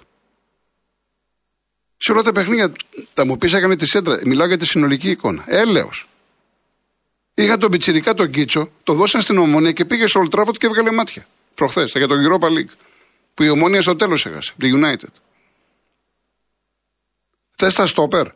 Σε 1.96 2.12
όλα 2.12 2.22
τα 2.22 2.32
παιχνίδια 2.32 2.72
θα 3.14 3.26
μου 3.26 3.36
πεις 3.36 3.52
έκανε 3.52 3.76
τη 3.76 3.86
σέντρα. 3.86 4.20
Μιλάω 4.24 4.46
για 4.46 4.58
τη 4.58 4.66
συνολική 4.66 5.10
εικόνα. 5.10 5.44
Έλεος. 5.46 6.08
Είχα 7.34 7.56
τον 7.56 7.70
Πιτσυρικά 7.70 8.14
τον 8.14 8.30
Κίτσο, 8.30 8.70
το 8.82 8.94
δώσαν 8.94 9.20
στην 9.20 9.38
ομόνια 9.38 9.72
και 9.72 9.84
πήγε 9.84 10.06
στο 10.06 10.20
Ολτράφωτ 10.20 10.56
και 10.56 10.66
έβγαλε 10.66 10.90
μάτια. 10.90 11.26
Προχθές, 11.54 11.92
για 11.92 12.08
τον 12.08 12.18
Europa 12.26 12.46
League. 12.46 12.74
Που 13.34 13.42
η 13.42 13.48
ομόνια 13.48 13.80
στο 13.80 13.96
τέλος 13.96 14.26
έχασε. 14.26 14.52
Τη 14.58 14.70
United. 14.74 15.12
Θες 17.56 17.74
τα 17.74 17.86
στόπερ. 17.86 18.26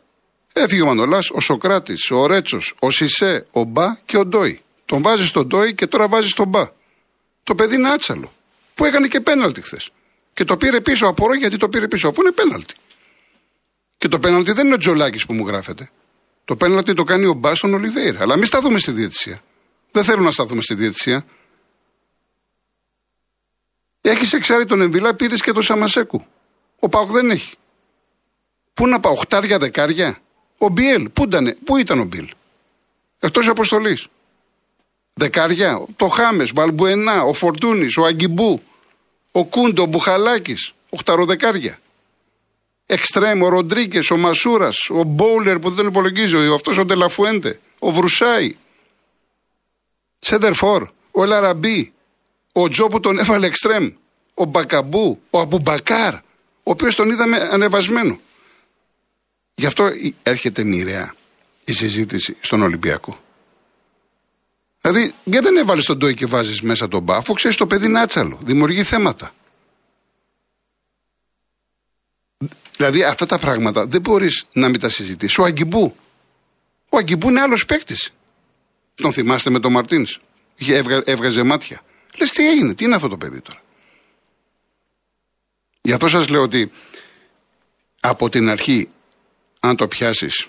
Έφυγε 0.53 0.81
ο 0.81 0.85
Μανολάς, 0.85 1.29
ο 1.29 1.39
Σοκράτης, 1.39 2.11
ο 2.11 2.25
Ρέτσος, 2.25 2.75
ο 2.79 2.89
Σισε, 2.89 3.45
ο 3.51 3.63
Μπα 3.63 3.95
και 4.05 4.17
ο 4.17 4.25
Ντόι. 4.25 4.61
Τον 4.85 5.01
βάζεις 5.01 5.27
στον 5.27 5.47
Ντόι 5.47 5.73
και 5.73 5.87
τώρα 5.87 6.07
βάζεις 6.07 6.31
στον 6.31 6.47
Μπα. 6.47 6.67
Το 7.43 7.55
παιδί 7.55 7.75
είναι 7.75 7.89
άτσαλο. 7.89 8.31
Που 8.75 8.85
έκανε 8.85 9.07
και 9.07 9.19
πέναλτι 9.19 9.61
χθες. 9.61 9.89
Και 10.33 10.43
το 10.43 10.57
πήρε 10.57 10.81
πίσω. 10.81 11.07
Απορώ 11.07 11.35
γιατί 11.35 11.57
το 11.57 11.69
πήρε 11.69 11.87
πίσω. 11.87 12.07
Αφού 12.07 12.21
είναι 12.21 12.31
πέναλτι. 12.31 12.73
Και 13.97 14.07
το 14.07 14.19
πέναλτι 14.19 14.51
δεν 14.51 14.65
είναι 14.65 14.75
ο 14.75 14.77
Τζολάκης 14.77 15.25
που 15.25 15.33
μου 15.33 15.47
γράφεται. 15.47 15.89
Το 16.45 16.55
πέναλτι 16.55 16.93
το 16.93 17.03
κάνει 17.03 17.25
ο 17.25 17.33
Μπάστον 17.33 17.73
Ολιβέηρα. 17.73 18.21
Αλλά 18.21 18.35
μην 18.35 18.45
σταθούμε 18.45 18.79
στη 18.79 18.91
διαιτησία. 18.91 19.39
Δεν 19.91 20.03
θέλω 20.03 20.23
να 20.23 20.31
σταθούμε 20.31 20.61
στη 20.61 20.73
διαιτησία. 20.73 21.25
Έχεις 24.01 24.33
εξάρει 24.33 24.65
τον 24.65 24.81
Εμβιλά, 24.81 25.13
πήρες 25.13 25.41
και 25.41 25.51
τον 25.51 25.61
Σαμασέκου. 25.61 26.25
Ο 26.79 26.89
Πάοκ 26.89 27.11
δεν 27.11 27.29
έχει. 27.31 27.55
Πού 28.73 28.87
να 28.87 28.99
πάω, 28.99 29.11
οχτάρια, 29.11 29.57
δεκάρια. 29.57 30.17
Ο 30.57 30.69
Μπιέλ, 30.69 31.09
πού 31.09 31.23
ήταν, 31.23 31.57
πού 31.63 31.77
ήταν 31.77 31.99
ο 31.99 32.03
Μπιέλ; 32.03 32.29
Εκτός 33.19 33.47
αποστολής. 33.47 34.07
Δεκάρια, 35.13 35.85
το 35.95 36.07
Χάμες, 36.07 36.53
Μπαλμπουένα, 36.53 37.23
ο 37.23 37.33
Φορτούνης, 37.33 37.97
ο 37.97 38.05
Αγκιμπού, 38.05 38.61
ο 39.31 39.45
Κούντο, 39.45 39.83
ο 39.83 39.85
Μπουχαλάκης, 39.85 40.73
οχταροδεκάρια. 40.89 41.79
Εξτρέμ, 42.85 43.41
ο 43.41 43.49
Ροντρίγκες, 43.49 44.11
ο 44.11 44.17
Μασούρας, 44.17 44.89
ο 44.89 45.03
Μπόουλερ 45.03 45.59
που 45.59 45.69
δεν 45.69 45.87
υπολογίζω, 45.87 46.53
αυτός 46.53 46.77
ο 46.77 46.85
Ντε 46.85 47.01
Λα 47.01 47.11
Φουέντε, 47.11 47.59
ο 47.79 47.91
Βρουσάη. 47.91 48.55
Σέντερφορ, 50.19 50.89
ο 51.11 51.23
Ελ 51.23 51.39
Αραμπί, 51.39 51.93
ο 52.51 52.67
Τζο 52.67 52.87
που 52.87 52.99
τον 52.99 53.19
έβαλε 53.19 53.45
εξτρέμ, 53.45 53.91
ο 54.33 54.45
Μπακαμπού, 54.45 55.21
ο 55.29 55.39
Αμπουμπακάρ, 55.39 56.13
ο 56.13 56.21
οποίος 56.63 56.95
τον 56.95 57.09
είδαμε 57.09 57.37
ανεβασμένο. 57.37 58.19
Γι' 59.55 59.65
αυτό 59.65 59.89
έρχεται 60.23 60.63
μοιραία 60.63 61.15
η 61.65 61.73
συζήτηση 61.73 62.37
στον 62.39 62.61
Ολυμπιακό. 62.61 63.19
Δηλαδή, 64.81 65.13
γιατί 65.23 65.45
δεν 65.45 65.57
έβαλες 65.57 65.85
τον 65.85 65.97
Ντόι 65.97 66.13
και 66.13 66.25
βάζεις 66.25 66.61
μέσα 66.61 66.87
τον 66.87 67.01
Μπα, 67.01 67.15
αφού 67.15 67.33
ξέρεις 67.33 67.57
το 67.57 67.67
παιδί 67.67 67.85
είναι 67.85 67.99
άτσαλο, 67.99 68.39
δημιουργεί 68.43 68.83
θέματα. 68.83 69.33
Δηλαδή, 72.77 73.03
αυτά 73.03 73.25
τα 73.25 73.39
πράγματα 73.39 73.85
δεν 73.85 74.01
μπορείς 74.01 74.45
να 74.51 74.69
μην 74.69 74.79
τα 74.79 74.89
συζητήσεις. 74.89 75.37
Ο 75.37 75.43
Αγκιμπού. 75.43 75.95
Ο 76.89 76.97
Αγκιμπού 76.97 77.29
είναι 77.29 77.41
άλλος 77.41 77.65
παίκτης. 77.65 78.13
Τον 78.95 79.13
θυμάστε 79.13 79.49
με 79.49 79.59
τον 79.59 79.71
Μαρτίνς. 79.71 80.19
Έβγαζε 81.05 81.43
μάτια. 81.43 81.81
Λες 82.19 82.31
τι 82.31 82.49
έγινε, 82.49 82.73
τι 82.73 82.83
είναι 82.83 82.95
αυτό 82.95 83.07
το 83.07 83.17
παιδί 83.17 83.41
τώρα; 83.41 83.61
Γι' 85.81 85.93
αυτό 85.93 86.07
σας 86.07 86.27
λέω 86.27 86.41
ότι 86.41 86.71
από 87.99 88.29
την 88.29 88.49
αρχή, 88.49 88.89
αν 89.59 89.75
το 89.75 89.87
πιάσεις 89.87 90.47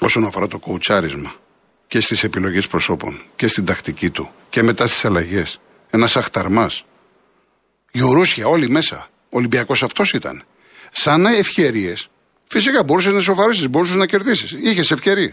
όσον 0.00 0.24
αφορά 0.24 0.48
το 0.48 0.58
κοουτσάρισμα 0.58 1.34
και 1.86 2.00
στις 2.00 2.24
επιλογές 2.24 2.66
προσώπων 2.66 3.22
και 3.36 3.46
στην 3.46 3.64
τακτική 3.64 4.10
του 4.10 4.30
και 4.48 4.62
μετά 4.62 4.86
στις 4.86 5.04
αλλαγές, 5.04 5.60
ένας 5.90 6.16
αχταρμάς. 6.16 6.84
Γιουρούσια, 7.92 8.46
όλοι 8.46 8.70
μέσα. 8.70 9.10
Ολυμπιακός 9.30 9.82
αυτός 9.82 10.12
ήταν. 10.12 10.44
Σαν 10.90 11.24
ευκαιρίε, 11.26 11.94
φυσικά 12.46 12.84
μπορούσες 12.84 13.12
να 13.12 13.20
σοβαρήσει, 13.20 13.68
μπορούσες 13.68 13.96
να 13.96 14.06
κερδίσεις. 14.06 14.50
Είχες 14.50 14.90
ευκαιρίε. 14.90 15.30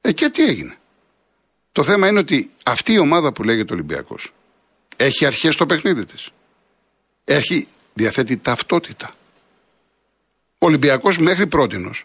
Ε, 0.00 0.12
και 0.12 0.28
τι 0.28 0.44
έγινε; 0.44 0.76
Το 1.72 1.82
θέμα 1.82 2.08
είναι 2.08 2.18
ότι 2.18 2.50
αυτή 2.64 2.92
η 2.92 2.98
ομάδα 2.98 3.32
που 3.32 3.42
λέγεται 3.42 3.72
Ολυμπιακός 3.72 4.32
έχει 4.96 5.26
αρχές 5.26 5.54
στο 5.54 5.66
παιχνίδι 5.66 6.04
της. 6.04 6.28
Έχει, 7.24 7.68
διαθέτει 7.94 8.36
ταυτότητα. 8.36 9.10
Ο 10.58 10.66
Ολυμπιακός 10.66 11.18
μέχρι 11.18 11.46
πρότινος 11.46 12.04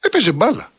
έπαιζε 0.00 0.32
μπάλα. 0.32 0.72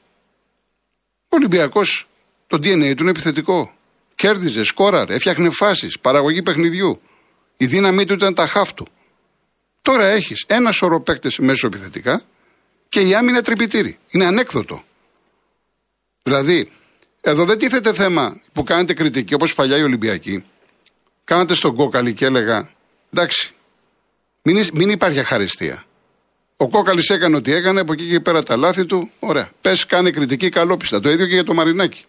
Ο 1.24 1.36
Ολυμπιακός 1.36 2.08
το 2.48 2.58
DNA 2.58 2.94
του 2.96 3.02
είναι 3.02 3.10
επιθετικό. 3.10 3.74
Κέρδιζε, 4.16 4.64
σκόραρε, 4.64 5.14
έφτιαχνε 5.14 5.50
φάσεις, 5.50 6.00
παραγωγή 6.00 6.42
παιχνιδιού. 6.42 7.02
Η 7.58 7.66
δύναμή 7.66 8.06
του 8.06 8.14
ήταν 8.14 8.34
τα 8.34 8.48
χάφ 8.48 8.74
του. 8.74 8.88
Τώρα 9.82 10.08
έχεις 10.08 10.44
ένα 10.48 10.72
σωρό 10.72 11.02
παίκτες 11.02 11.38
μέσω 11.38 11.68
επιθετικά 11.68 12.22
Και 12.90 13.02
η 13.02 13.16
άμυνα 13.16 13.42
τρυπητήρι. 13.42 13.98
Είναι 14.10 14.26
ανέκδοτο. 14.26 14.84
Δηλαδή, 16.24 16.72
εδώ 17.22 17.46
δεν 17.46 17.58
τίθεται 17.58 17.94
θέμα 17.94 18.42
που 18.54 18.64
κάνετε 18.64 18.94
κριτική 18.94 19.34
όπως 19.34 19.54
παλιά 19.54 19.78
οι 19.78 19.84
Ολυμπιακοί. 19.84 20.44
Κάνατε 21.32 21.54
στον 21.54 21.76
κόκαλη 21.76 22.14
και 22.14 22.26
έλεγα 22.26 22.70
εντάξει, 23.14 23.52
μην, 24.42 24.68
μην 24.74 24.90
υπάρχει 24.90 25.20
αχαριστία. 25.20 25.86
Ο 26.58 26.70
κόκαλης 26.70 27.10
έκανε 27.10 27.36
ό,τι 27.36 27.54
έκανε, 27.54 27.80
από 27.80 27.94
εκεί 27.94 28.08
και 28.10 28.20
πέρα 28.20 28.44
τα 28.44 28.56
λάθη 28.56 28.86
του. 28.86 29.12
Ωραία. 29.20 29.52
Πες, 29.62 29.86
κάνε 29.86 30.12
κριτική 30.12 30.50
καλόπιστα. 30.50 31.00
Το 31.00 31.10
ίδιο 31.10 31.26
και 31.26 31.34
για 31.34 31.44
το 31.44 31.54
Μαρινάκι. 31.54 32.06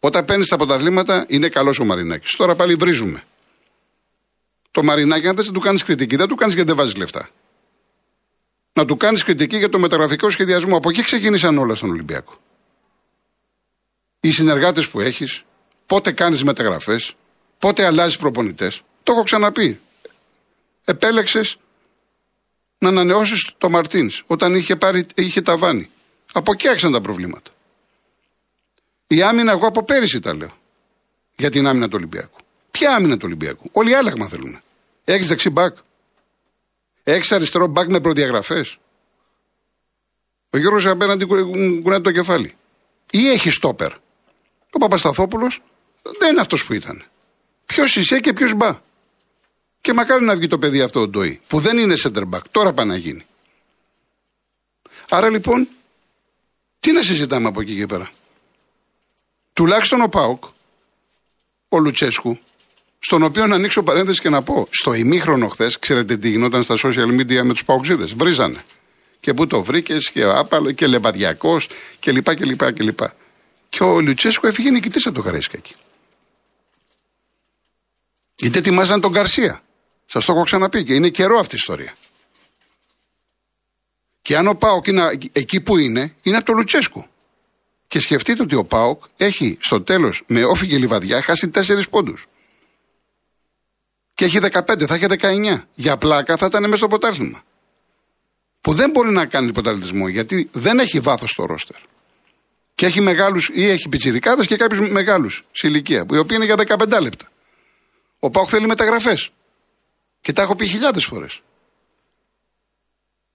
Όταν 0.00 0.24
παίρνεις 0.24 0.48
τα 0.48 0.54
αποταλήματα, 0.54 1.24
είναι 1.28 1.48
καλός 1.48 1.78
ο 1.78 1.84
Μαρινάκι. 1.84 2.36
Τώρα 2.36 2.54
πάλι 2.54 2.74
βρίζουμε. 2.74 3.22
Το 4.70 4.82
Μαρινάκι, 4.82 5.28
αν 5.28 5.36
δεν 5.36 5.52
του 5.52 5.60
κάνεις 5.60 5.84
κριτική, 5.84 6.16
δεν 6.16 6.28
του 6.28 6.34
κάνεις 6.34 6.54
γιατί 6.54 6.68
δεν 6.68 6.76
βάζεις 6.76 6.96
λεφτά. 6.96 7.28
Να 8.72 8.84
του 8.84 8.96
κάνεις 8.96 9.24
κριτική 9.24 9.56
για 9.56 9.68
το 9.68 9.78
μεταγραφικό 9.78 10.30
σχεδιασμό. 10.30 10.76
Από 10.76 10.88
εκεί 10.88 11.02
ξεκίνησαν 11.02 11.58
όλα 11.58 11.74
στον 11.74 11.90
Ολυμπιακό. 11.90 12.38
Οι 14.20 14.30
συνεργάτες 14.30 14.88
που 14.88 15.00
έχεις, 15.00 15.42
πότε 15.86 16.12
κάνεις 16.12 16.44
μεταγραφές, 16.44 17.14
πότε 17.58 17.84
αλλάζει 17.84 18.18
προπονητές. 18.18 18.82
Το 19.02 19.12
έχω 19.12 19.22
ξαναπεί. 19.22 19.80
Επέλεξες 20.84 21.58
να 22.78 22.88
ανανεώσεις 22.88 23.50
το 23.58 23.70
Μαρτίνς 23.70 24.22
όταν 24.26 24.54
είχε, 24.54 24.76
πάρει, 24.76 25.06
είχε 25.14 25.42
ταβάνι. 25.42 25.90
Από 26.32 26.52
εκεί 26.52 26.68
άρχισαν 26.68 26.92
τα 26.92 27.00
προβλήματα. 27.00 27.50
Η 29.06 29.22
άμυνα, 29.22 29.52
εγώ 29.52 29.66
από 29.66 29.84
πέρυσι 29.84 30.20
τα 30.20 30.34
λέω. 30.34 30.56
Για 31.36 31.50
την 31.50 31.66
άμυνα 31.66 31.86
του 31.88 31.94
Ολυμπιακού. 31.96 32.38
Ποια 32.70 32.94
άμυνα 32.94 33.14
του 33.16 33.22
Ολυμπιακού; 33.24 33.68
Όλοι 33.72 33.94
άλλαγμα 33.94 34.28
θέλουν. 34.28 34.60
Έχεις 35.04 35.28
δεξί 35.28 35.50
μπακ. 35.50 35.76
Έχεις 37.02 37.32
αριστερό 37.32 37.66
μπακ 37.66 37.88
με 37.88 38.00
προδιαγραφές. 38.00 38.78
Ο 40.50 40.58
Γιώργος 40.58 40.86
απέναντι 40.86 41.24
κουνάει 41.82 42.00
το 42.00 42.12
κεφάλι. 42.12 42.56
Ή 43.10 43.28
έχεις 43.30 43.54
στόπερ. 43.54 43.92
Ο 44.70 44.78
Παπασταθόπουλος 44.78 45.62
δεν 46.18 46.30
είναι 46.30 46.40
αυτός 46.40 46.64
που 46.64 46.72
ήταν. 46.72 47.04
Ποιος 47.66 47.96
είσαι 47.96 48.20
και 48.20 48.32
ποιος 48.32 48.54
μπα. 48.54 48.78
Και 49.80 49.92
μακάρι 49.92 50.24
να 50.24 50.36
βγει 50.36 50.46
το 50.46 50.58
παιδί 50.58 50.80
αυτό 50.80 51.00
το 51.00 51.20
ντοί, 51.20 51.40
που 51.46 51.60
δεν 51.60 51.78
είναι 51.78 51.94
center 52.02 52.22
back. 52.30 52.40
Τώρα 52.50 52.72
πάει 52.72 52.86
να 52.86 52.96
γίνει. 52.96 53.26
Άρα 55.08 55.30
λοιπόν, 55.30 55.68
τι 56.80 56.92
να 56.92 57.02
συζητάμε 57.02 57.48
από 57.48 57.60
εκεί 57.60 57.76
και 57.76 57.86
πέρα; 57.86 58.10
Τουλάχιστον 59.52 60.00
ο 60.00 60.08
Πάοκ, 60.08 60.44
ο 61.68 61.78
Λουτσέσκου, 61.78 62.38
στον 62.98 63.22
οποίο 63.22 63.46
να 63.46 63.54
ανοίξω 63.54 63.82
παρένθεση 63.82 64.20
και 64.20 64.28
να 64.28 64.42
πω, 64.42 64.68
στο 64.70 64.92
ημίχρονο 64.94 65.48
χθες, 65.48 65.78
ξέρετε 65.78 66.16
τι 66.16 66.28
γινόταν 66.28 66.62
στα 66.62 66.74
social 66.74 67.20
media 67.20 67.42
με 67.42 67.52
τους 67.52 67.64
Παοξίδες. 67.64 68.14
Βρίζανε. 68.14 68.62
Και 69.20 69.34
πού 69.34 69.46
το 69.46 69.62
βρήκες, 69.62 70.10
και 70.10 70.22
άπαλο, 70.22 70.72
και 70.72 70.86
λεβαδιακό, 70.86 71.60
και 71.98 72.12
λοιπά 72.12 72.34
και 72.34 72.44
λοιπά 72.44 72.72
και 72.72 72.82
λοιπά. 72.82 73.14
Και 73.68 73.82
ο 73.82 74.00
Λουτσέσκου 74.00 74.46
έφυγε 74.46 74.70
νικητής 74.70 75.06
από 75.06 75.14
το 75.14 75.22
Καρέσκακι. 75.22 75.74
Γιατί 78.36 78.58
ετοιμάζαν 78.58 79.00
τον 79.00 79.12
Καρσία. 79.12 79.62
Σας 80.06 80.24
το 80.24 80.32
έχω 80.32 80.42
ξαναπεί 80.42 80.84
και 80.84 80.94
είναι 80.94 81.08
καιρό 81.08 81.38
αυτή 81.38 81.54
η 81.54 81.58
ιστορία. 81.58 81.94
Και 84.22 84.36
αν 84.36 84.46
ο 84.46 84.54
Πάοκ 84.54 84.86
είναι 84.86 85.18
εκεί 85.32 85.60
που 85.60 85.76
είναι, 85.76 86.14
είναι 86.22 86.36
από 86.36 86.46
το 86.46 86.52
Λουτσέσκου. 86.52 87.06
Και 87.86 87.98
σκεφτείτε 87.98 88.42
ότι 88.42 88.54
ο 88.54 88.64
Πάοκ 88.64 89.02
έχει 89.16 89.58
στο 89.60 89.82
τέλος 89.82 90.22
με 90.26 90.44
όφη 90.44 90.66
και 90.66 90.78
λιβαδιά 90.78 91.22
χάσει 91.22 91.50
4 91.54 91.88
πόντους. 91.90 92.26
Και 94.14 94.24
έχει 94.24 94.38
15, 94.38 94.86
θα 94.86 94.94
έχει 94.94 95.06
19. 95.08 95.68
Για 95.74 95.96
πλάκα 95.96 96.36
θα 96.36 96.46
ήταν 96.46 96.62
μέσα 96.62 96.76
στο 96.76 96.86
ποτάθλημα. 96.86 97.42
Που 98.60 98.74
δεν 98.74 98.90
μπορεί 98.90 99.10
να 99.10 99.26
κάνει 99.26 99.52
ποταλισμό 99.52 100.08
γιατί 100.08 100.48
δεν 100.52 100.78
έχει 100.78 101.00
βάθος 101.00 101.30
στο 101.30 101.44
ρόστερ. 101.44 101.80
Και 102.74 102.86
έχει 102.86 103.00
μεγάλους 103.00 103.50
ή 103.52 103.68
έχει 103.68 103.88
πιτσιρικάδες 103.88 104.46
και 104.46 104.56
κάποιους 104.56 104.90
μεγάλους 104.90 105.44
σε 105.52 105.66
ηλικία, 105.66 106.06
οι 106.10 106.18
οποίοι 106.18 106.36
είναι 106.40 106.44
για 106.44 106.56
15 106.56 107.00
λεπτά. 107.00 107.28
Ο 108.26 108.30
Πάοκ 108.30 108.48
θέλει 108.50 108.66
μεταγραφές. 108.66 109.30
Και 110.20 110.32
τα 110.32 110.42
έχω 110.42 110.56
πει 110.56 110.66
χιλιάδες 110.66 111.04
φορές. 111.04 111.40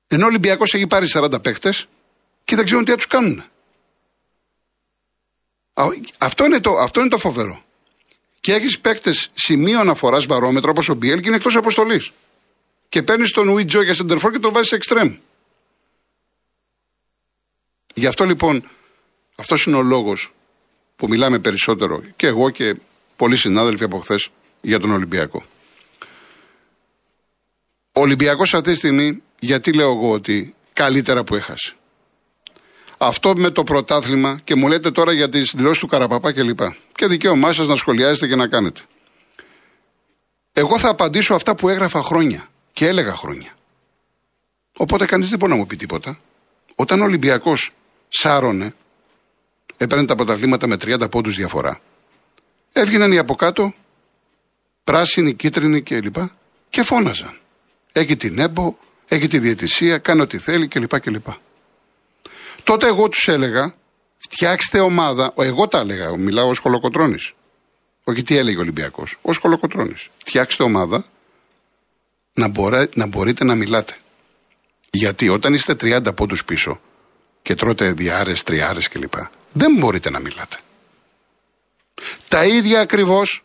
Ενώ 0.08 0.24
ο 0.24 0.28
Ολυμπιακός 0.28 0.74
έχει 0.74 0.88
πάρει 0.88 1.08
40 1.14 1.42
παίχτε 1.44 1.74
και 2.44 2.56
δεν 2.56 2.66
ξέρουν 2.66 2.86
τι 2.86 2.92
θα 2.92 2.98
τους 2.98 3.08
κάνουν. 3.08 3.44
Αυτό 6.18 6.46
είναι, 6.46 6.60
το, 6.60 6.76
αυτό 6.76 7.00
είναι 7.00 7.10
το 7.10 7.18
φοβερό. 7.18 7.64
Και 8.40 8.54
έχεις 8.54 8.80
παίκτες 8.80 9.30
σημείο 9.34 9.80
αναφοράς 9.80 10.26
βαρόμετρο 10.26 10.70
όπως 10.70 10.90
ο 10.90 10.94
Μπιέλ 10.94 11.20
και 11.20 11.28
είναι 11.28 11.36
εκτός 11.36 11.56
αποστολής. 11.56 12.12
Και 12.90 13.04
παίρνεις 13.04 13.32
τον 13.32 13.48
Ουιτζο 13.48 13.82
για 13.82 13.94
σεντερφόρ 13.94 14.32
και 14.32 14.40
τον 14.40 14.54
βάζεις 14.54 14.70
σε 14.70 14.76
εξτρέμ. 14.76 15.18
Γι' 17.94 18.08
αυτό 18.08 18.26
λοιπόν, 18.26 18.70
αυτός 19.36 19.66
είναι 19.66 19.78
ο 19.78 19.82
λόγος 19.82 20.34
που 20.96 21.08
μιλάμε 21.08 21.40
περισσότερο 21.40 22.04
και 22.16 22.28
εγώ 22.28 22.50
και 22.50 22.76
πολλοί 23.16 23.36
συνάδελφοι 23.36 23.84
από 23.84 24.00
χθες 24.00 24.30
για 24.62 24.80
τον 24.80 24.92
Ολυμπιακό. 24.92 25.46
Ο 27.94 28.02
Ολυμπιακός 28.02 28.54
αυτή 28.54 28.72
τη 28.72 28.78
στιγμή, 28.78 29.22
γιατί 29.40 29.74
λέω 29.74 29.92
εγώ 29.92 30.12
ότι 30.12 30.56
καλύτερα 30.74 31.24
που 31.24 31.36
έχασε. 31.36 31.76
Αυτό 32.98 33.36
με 33.36 33.50
το 33.50 33.64
πρωτάθλημα 33.64 34.40
και 34.44 34.56
μου 34.56 34.68
λέτε 34.68 34.92
τώρα 34.92 35.14
για 35.14 35.30
τις 35.30 35.54
δηλώσεις 35.56 35.80
του 35.80 35.88
Καραπαπά 35.88 36.32
κλπ. 36.34 36.58
Και, 36.58 36.76
και 36.96 37.08
δικαίωμά 37.08 37.54
σας 37.54 37.68
να 37.68 37.76
σχολιάζετε 37.76 38.28
και 38.28 38.36
να 38.36 38.48
κάνετε. 38.48 38.82
Εγώ 40.54 40.80
θα 40.80 40.90
απαντήσω 40.90 41.34
αυτά 41.34 41.56
που 41.56 41.70
έγραφα 41.70 42.02
χρόνια 42.02 42.48
και 42.72 42.88
έλεγα 42.88 43.16
χρόνια. 43.16 43.52
Οπότε 44.78 45.06
κανείς 45.06 45.30
δεν 45.30 45.40
μπορεί 45.40 45.52
να 45.52 45.58
μου 45.58 45.66
πει 45.66 45.76
τίποτα. 45.76 46.20
Όταν 46.76 47.02
ο 47.02 47.04
Ολυμπιακός 47.04 47.72
σάρωνε, 48.08 48.74
έπαιρνε 49.78 50.06
τα 50.06 50.16
πρωταθλήματα 50.16 50.68
με 50.68 50.76
30 50.76 51.12
πόντους 51.12 51.36
διαφορά, 51.36 51.80
έβγαιναν 52.72 53.12
οι 53.12 53.18
από 53.18 53.36
κάτω, 53.36 53.74
πράσινοι, 54.84 55.34
κίτρινοι 55.34 55.82
κλπ. 55.82 56.14
Και, 56.14 56.30
και 56.70 56.84
φώναζαν. 56.84 57.40
Έχει 57.92 58.16
την 58.16 58.40
έμπο, 58.40 58.76
έχει 59.08 59.28
τη 59.28 59.40
διαιτησία, 59.40 59.98
κάνει 59.98 60.22
ό,τι 60.22 60.38
θέλει 60.38 60.68
κλπ. 60.68 61.00
κλπ. 61.00 61.28
Τότε 62.64 62.88
εγώ 62.88 63.10
τους 63.10 63.28
έλεγα, 63.28 63.76
φτιάξτε 64.18 64.80
ομάδα. 64.80 65.34
Εγώ 65.38 65.68
τα 65.68 65.80
έλεγα, 65.80 66.18
μιλάω 66.18 66.50
ω 66.50 66.54
κολοκοτρόνη. 66.62 67.18
Όχι 68.04 68.24
τι 68.24 68.38
έλεγε 68.38 68.58
ο 68.58 68.62
Ολυμπιακός. 68.62 69.18
Ω 69.22 69.34
κολοκοτρόνη. 69.40 69.96
Φτιάξτε 70.18 70.64
ομάδα 70.64 71.06
να, 72.34 72.48
μπορέ, 72.48 72.88
να 72.94 73.06
μπορείτε 73.06 73.44
να 73.44 73.56
μιλάτε. 73.56 73.96
Γιατί 74.90 75.30
όταν 75.30 75.54
είστε 75.54 75.74
30 75.82 76.16
πόντους 76.16 76.46
πίσω 76.46 76.82
και 77.42 77.56
τρώτε 77.56 77.94
διάρες, 77.94 78.44
τριάρες 78.44 78.88
κλπ. 78.88 79.14
Δεν 79.52 79.76
μπορείτε 79.76 80.10
να 80.10 80.20
μιλάτε. 80.20 80.58
Τα 82.28 82.44
ίδια 82.46 82.80
ακριβώς 82.80 83.44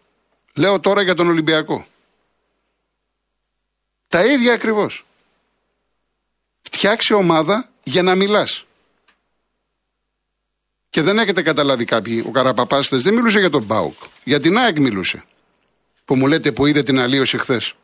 λέω 0.57 0.81
τώρα 0.81 1.03
για 1.03 1.15
τον 1.15 1.29
Ολυμπιακό. 1.29 1.87
Τα 4.09 4.25
ίδια 4.25 4.53
ακριβώς. 4.53 5.05
Φτιάξε 6.63 7.15
ομάδα 7.15 7.71
για 7.83 8.03
να 8.03 8.15
μιλάς. 8.15 8.65
Και 10.91 11.03
δεν 11.03 11.19
έχετε 11.19 11.43
καταλάβει 11.43 11.85
κάποιοι, 11.85 12.25
ο 12.27 12.31
Καραπαπάστες 12.31 13.03
δεν 13.03 13.15
μιλούσε 13.15 13.39
για 13.39 13.51
τον 13.51 13.63
Μπάουκ. 13.63 13.95
Για 14.25 14.41
την 14.41 14.59
ΑΕΚ 14.59 14.79
μιλούσε. 14.79 15.25
Που 16.05 16.17
μου 16.17 16.27
λέτε 16.27 16.53
που 16.53 16.67
είδε 16.67 16.83
την 16.83 16.99
αλλίωση 17.01 17.39
χθες. 17.39 17.75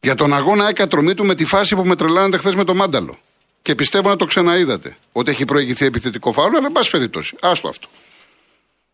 Για 0.00 0.14
τον 0.14 0.34
αγώνα 0.34 0.64
ΑΕΚ 0.64 0.86
του 1.16 1.24
με 1.24 1.34
τη 1.34 1.44
φάση 1.44 1.74
που 1.74 1.84
με 1.84 1.96
τρελάνατε 1.96 2.36
χθες 2.36 2.54
με 2.54 2.64
το 2.64 2.74
Μάνταλο. 2.74 3.18
Και 3.62 3.74
πιστεύω 3.74 4.08
να 4.08 4.16
το 4.16 4.24
ξαναείδατε. 4.24 4.96
Ότι 5.12 5.30
έχει 5.30 5.44
προηγηθεί 5.44 5.84
επιθετικό 5.84 6.32
φάουλο, 6.32 6.56
αλλά 6.56 6.66
εν 6.66 6.72
πάση 6.72 6.90
περιπτώσει. 6.90 7.36
Άστο 7.40 7.68
αυτό. 7.68 7.88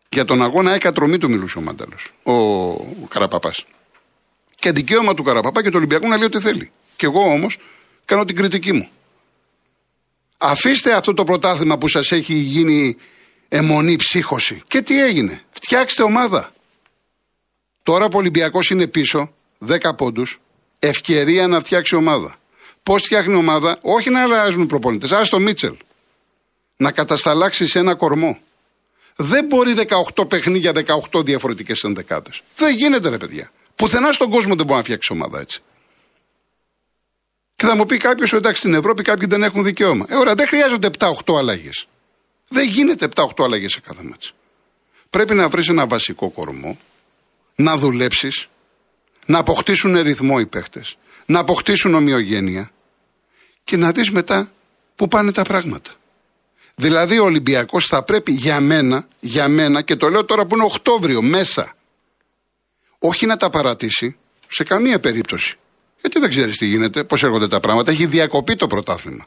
Για 0.09 0.25
τον 0.25 0.41
αγώνα 0.41 0.71
ΑΕΚ 0.71 0.91
του 0.91 1.29
μιλούσε 1.29 1.57
ο 1.57 1.61
Μάνταλο. 1.61 1.95
Ο, 2.23 2.33
ο 2.69 3.07
Καραπαπάς. 3.09 3.65
Και 4.55 4.71
δικαίωμα 4.71 5.13
του 5.13 5.23
Καραπαπά 5.23 5.61
και 5.63 5.69
του 5.69 5.77
Ολυμπιακού 5.77 6.07
να 6.07 6.15
λέει 6.15 6.25
ό,τι 6.25 6.39
θέλει. 6.39 6.71
Και 6.95 7.05
εγώ 7.05 7.21
όμως 7.21 7.57
κάνω 8.05 8.25
την 8.25 8.35
κριτική 8.35 8.73
μου. 8.73 8.89
Αφήστε 10.37 10.93
αυτό 10.93 11.13
το 11.13 11.23
πρωτάθλημα 11.23 11.77
που 11.77 11.87
σας 11.87 12.11
έχει 12.11 12.33
γίνει 12.33 12.97
αιμονή 13.49 13.95
ψύχωση. 13.95 14.63
Και 14.67 14.81
τι 14.81 15.03
έγινε. 15.03 15.43
Φτιάξτε 15.51 16.03
ομάδα. 16.03 16.53
Τώρα 17.83 18.05
που 18.05 18.15
ο 18.15 18.17
Ολυμπιακός 18.17 18.69
είναι 18.69 18.87
πίσω, 18.87 19.33
10 19.67 19.95
πόντους, 19.97 20.39
ευκαιρία 20.79 21.47
να 21.47 21.59
φτιάξει 21.59 21.95
ομάδα. 21.95 22.35
Πώς 22.83 23.01
φτιάχνει 23.01 23.35
ομάδα, 23.35 23.79
όχι 23.81 24.09
να 24.09 24.21
αλλάζουν 24.21 24.67
προπονητές, 24.67 25.11
ας 25.11 25.29
το 25.29 25.39
Μίτσελ. 25.39 25.77
Να 26.77 26.91
κατασταλάξει 26.91 27.71
ένα 27.73 27.95
κορμό. 27.95 28.39
Δεν 29.21 29.45
μπορεί 29.45 29.73
18 30.15 30.29
παιχνίδια, 30.29 30.71
18 31.11 31.23
διαφορετικές 31.23 31.83
ενδεκάδες. 31.83 32.41
Δεν 32.55 32.75
γίνεται, 32.75 33.09
ρε 33.09 33.17
παιδιά. 33.17 33.49
Πουθενά 33.75 34.11
στον 34.11 34.29
κόσμο 34.29 34.55
δεν 34.55 34.65
μπορεί 34.65 34.77
να 34.77 34.83
φτιάξει 34.83 35.13
ομάδα 35.13 35.39
έτσι. 35.39 35.61
Και 37.55 37.65
θα 37.65 37.75
μου 37.75 37.85
πει 37.85 37.97
κάποιος, 37.97 38.33
εντάξει, 38.33 38.59
στην 38.59 38.73
Ευρώπη 38.73 39.03
κάποιοι 39.03 39.27
δεν 39.27 39.43
έχουν 39.43 39.63
δικαίωμα. 39.63 40.05
Ε, 40.09 40.15
ωραία, 40.15 40.35
δεν 40.35 40.47
χρειάζονται 40.47 40.89
7-8 40.97 41.37
αλλαγές. 41.37 41.87
Δεν 42.47 42.67
γίνεται 42.67 43.05
7-8 43.15 43.43
αλλαγές 43.43 43.71
σε 43.71 43.79
κάθε 43.79 44.03
μάτς. 44.03 44.33
Πρέπει 45.09 45.35
να 45.35 45.49
βρεις 45.49 45.69
ένα 45.69 45.87
βασικό 45.87 46.29
κορμό, 46.29 46.79
να 47.55 47.77
δουλέψεις, 47.77 48.47
να 49.25 49.37
αποκτήσουν 49.37 50.01
ρυθμό 50.01 50.37
οι 50.39 50.45
παίχτες, 50.45 50.97
να 51.25 51.39
αποκτήσουν 51.39 51.93
ομοιογένεια 51.93 52.71
και 53.63 53.77
να 53.77 53.91
δεις 53.91 54.11
μετά 54.11 54.51
πού 54.95 55.07
πάνε 55.07 55.31
τα 55.31 55.43
πράγματα. 55.43 55.91
Δηλαδή 56.79 57.19
ο 57.19 57.23
Ολυμπιακός 57.23 57.85
θα 57.85 58.03
πρέπει 58.03 58.31
για 58.31 58.59
μένα, 58.59 59.07
για 59.19 59.47
μένα 59.47 59.81
και 59.81 59.95
το 59.95 60.09
λέω 60.09 60.25
τώρα 60.25 60.45
που 60.45 60.55
είναι 60.55 60.63
Οκτώβριο 60.63 61.21
μέσα, 61.21 61.73
όχι 62.99 63.25
να 63.25 63.37
τα 63.37 63.49
παρατήσει 63.49 64.17
σε 64.47 64.63
καμία 64.63 64.99
περίπτωση. 64.99 65.55
Γιατί 66.01 66.19
δεν 66.19 66.29
ξέρεις 66.29 66.57
τι 66.57 66.65
γίνεται, 66.65 67.03
πώς 67.03 67.23
έρχονται 67.23 67.47
τα 67.47 67.59
πράγματα. 67.59 67.91
Έχει 67.91 68.05
διακοπεί 68.05 68.55
το 68.55 68.67
πρωτάθλημα. 68.67 69.25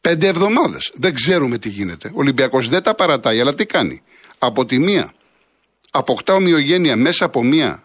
Πέντε 0.00 0.26
εβδομάδες. 0.26 0.92
Δεν 0.94 1.14
ξέρουμε 1.14 1.58
τι 1.58 1.68
γίνεται. 1.68 2.08
Ο 2.08 2.18
Ολυμπιακός 2.18 2.68
δεν 2.68 2.82
τα 2.82 2.94
παρατάει, 2.94 3.40
αλλά 3.40 3.54
τι 3.54 3.66
κάνει. 3.66 4.02
Από 4.38 4.64
τη 4.64 4.78
μία, 4.78 5.12
αποκτά 5.90 6.34
ομοιογένεια 6.34 6.96
μέσα 6.96 7.24
από 7.24 7.42
μία 7.42 7.84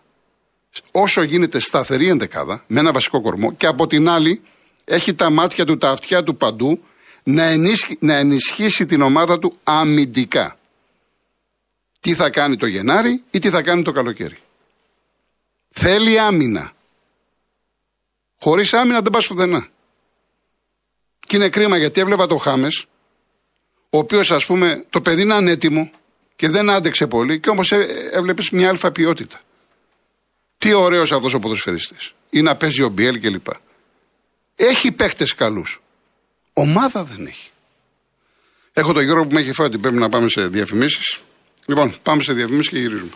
όσο 0.92 1.22
γίνεται 1.22 1.60
σταθερή 1.60 2.08
ενδεκάδα, 2.08 2.63
με 2.68 2.80
ένα 2.80 2.92
βασικό 2.92 3.22
κορμό, 3.22 3.54
και 3.54 3.68
από 3.68 3.88
την 3.88 4.10
άλλη 4.10 4.42
έχει 4.86 5.13
τα 5.13 5.30
μάτια 5.30 5.65
του, 5.65 5.78
τα 5.78 5.89
αυτιά 5.89 6.24
του 6.24 6.36
παντού 6.36 6.84
να, 7.23 7.51
να 7.99 8.15
ενισχύσει 8.15 8.86
την 8.86 9.01
ομάδα 9.01 9.39
του 9.39 9.58
αμυντικά. 9.63 10.58
Τι 11.99 12.13
θα 12.13 12.29
κάνει 12.29 12.55
το 12.55 12.65
Γενάρη 12.65 13.23
ή 13.32 13.39
τι 13.39 13.49
θα 13.49 13.62
κάνει 13.62 13.84
το 13.84 13.91
καλοκαίρι. 13.91 14.38
Θέλει 15.69 16.19
άμυνα. 16.19 16.71
Χωρίς 18.39 18.73
άμυνα 18.73 19.01
δεν 19.01 19.12
πας 19.12 19.27
πουθενά. 19.27 19.67
Και 21.19 21.36
είναι 21.36 21.49
κρίμα 21.49 21.77
γιατί 21.77 22.01
έβλεπα 22.01 22.27
το 22.27 22.38
Χάμες, 22.38 22.86
ο 23.89 23.97
οποίος 23.97 24.32
ας 24.32 24.45
πούμε 24.45 24.86
το 24.89 25.01
παιδί 25.01 25.21
είναι 25.21 25.34
ανέτοιμο 25.34 25.91
και 26.36 26.49
δεν 26.49 26.69
άντεξε 26.69 27.08
πολύ 27.08 27.39
και 27.39 27.49
όμως 27.49 27.71
έβλεπες 28.12 28.49
μια 28.49 28.69
αλφα 28.69 28.91
ποιότητα. 28.91 29.39
Τι 30.58 30.73
ωραίος 30.73 31.12
αυτός 31.12 31.34
ο 31.34 31.39
ποδοσφαιριστής. 31.39 32.13
Ή 32.29 32.41
να 32.41 32.55
παίζει 32.55 32.82
ο 32.84 32.89
Μπιέλ 32.89 33.19
κλπ. 33.19 33.47
Έχει 34.55 34.91
παίχτε 34.91 35.25
καλούς. 35.36 35.82
Ομάδα 36.60 37.04
δεν 37.04 37.26
έχει. 37.26 37.50
Έχω 38.74 38.93
τον 38.93 39.04
Γιώργο 39.04 39.26
που 39.28 39.34
με 39.34 39.41
έχει 39.41 39.54
φάει 39.54 39.67
ότι 39.67 39.78
πρέπει 39.78 39.98
να 39.98 40.10
πάμε 40.10 40.30
σε 40.30 40.48
διαφημίσεις. 40.48 41.19
Λοιπόν, 41.65 41.95
πάμε 42.04 42.22
σε 42.22 42.34
διαφημίσεις 42.34 42.69
και 42.69 42.80
γυρίζουμε. 42.80 43.12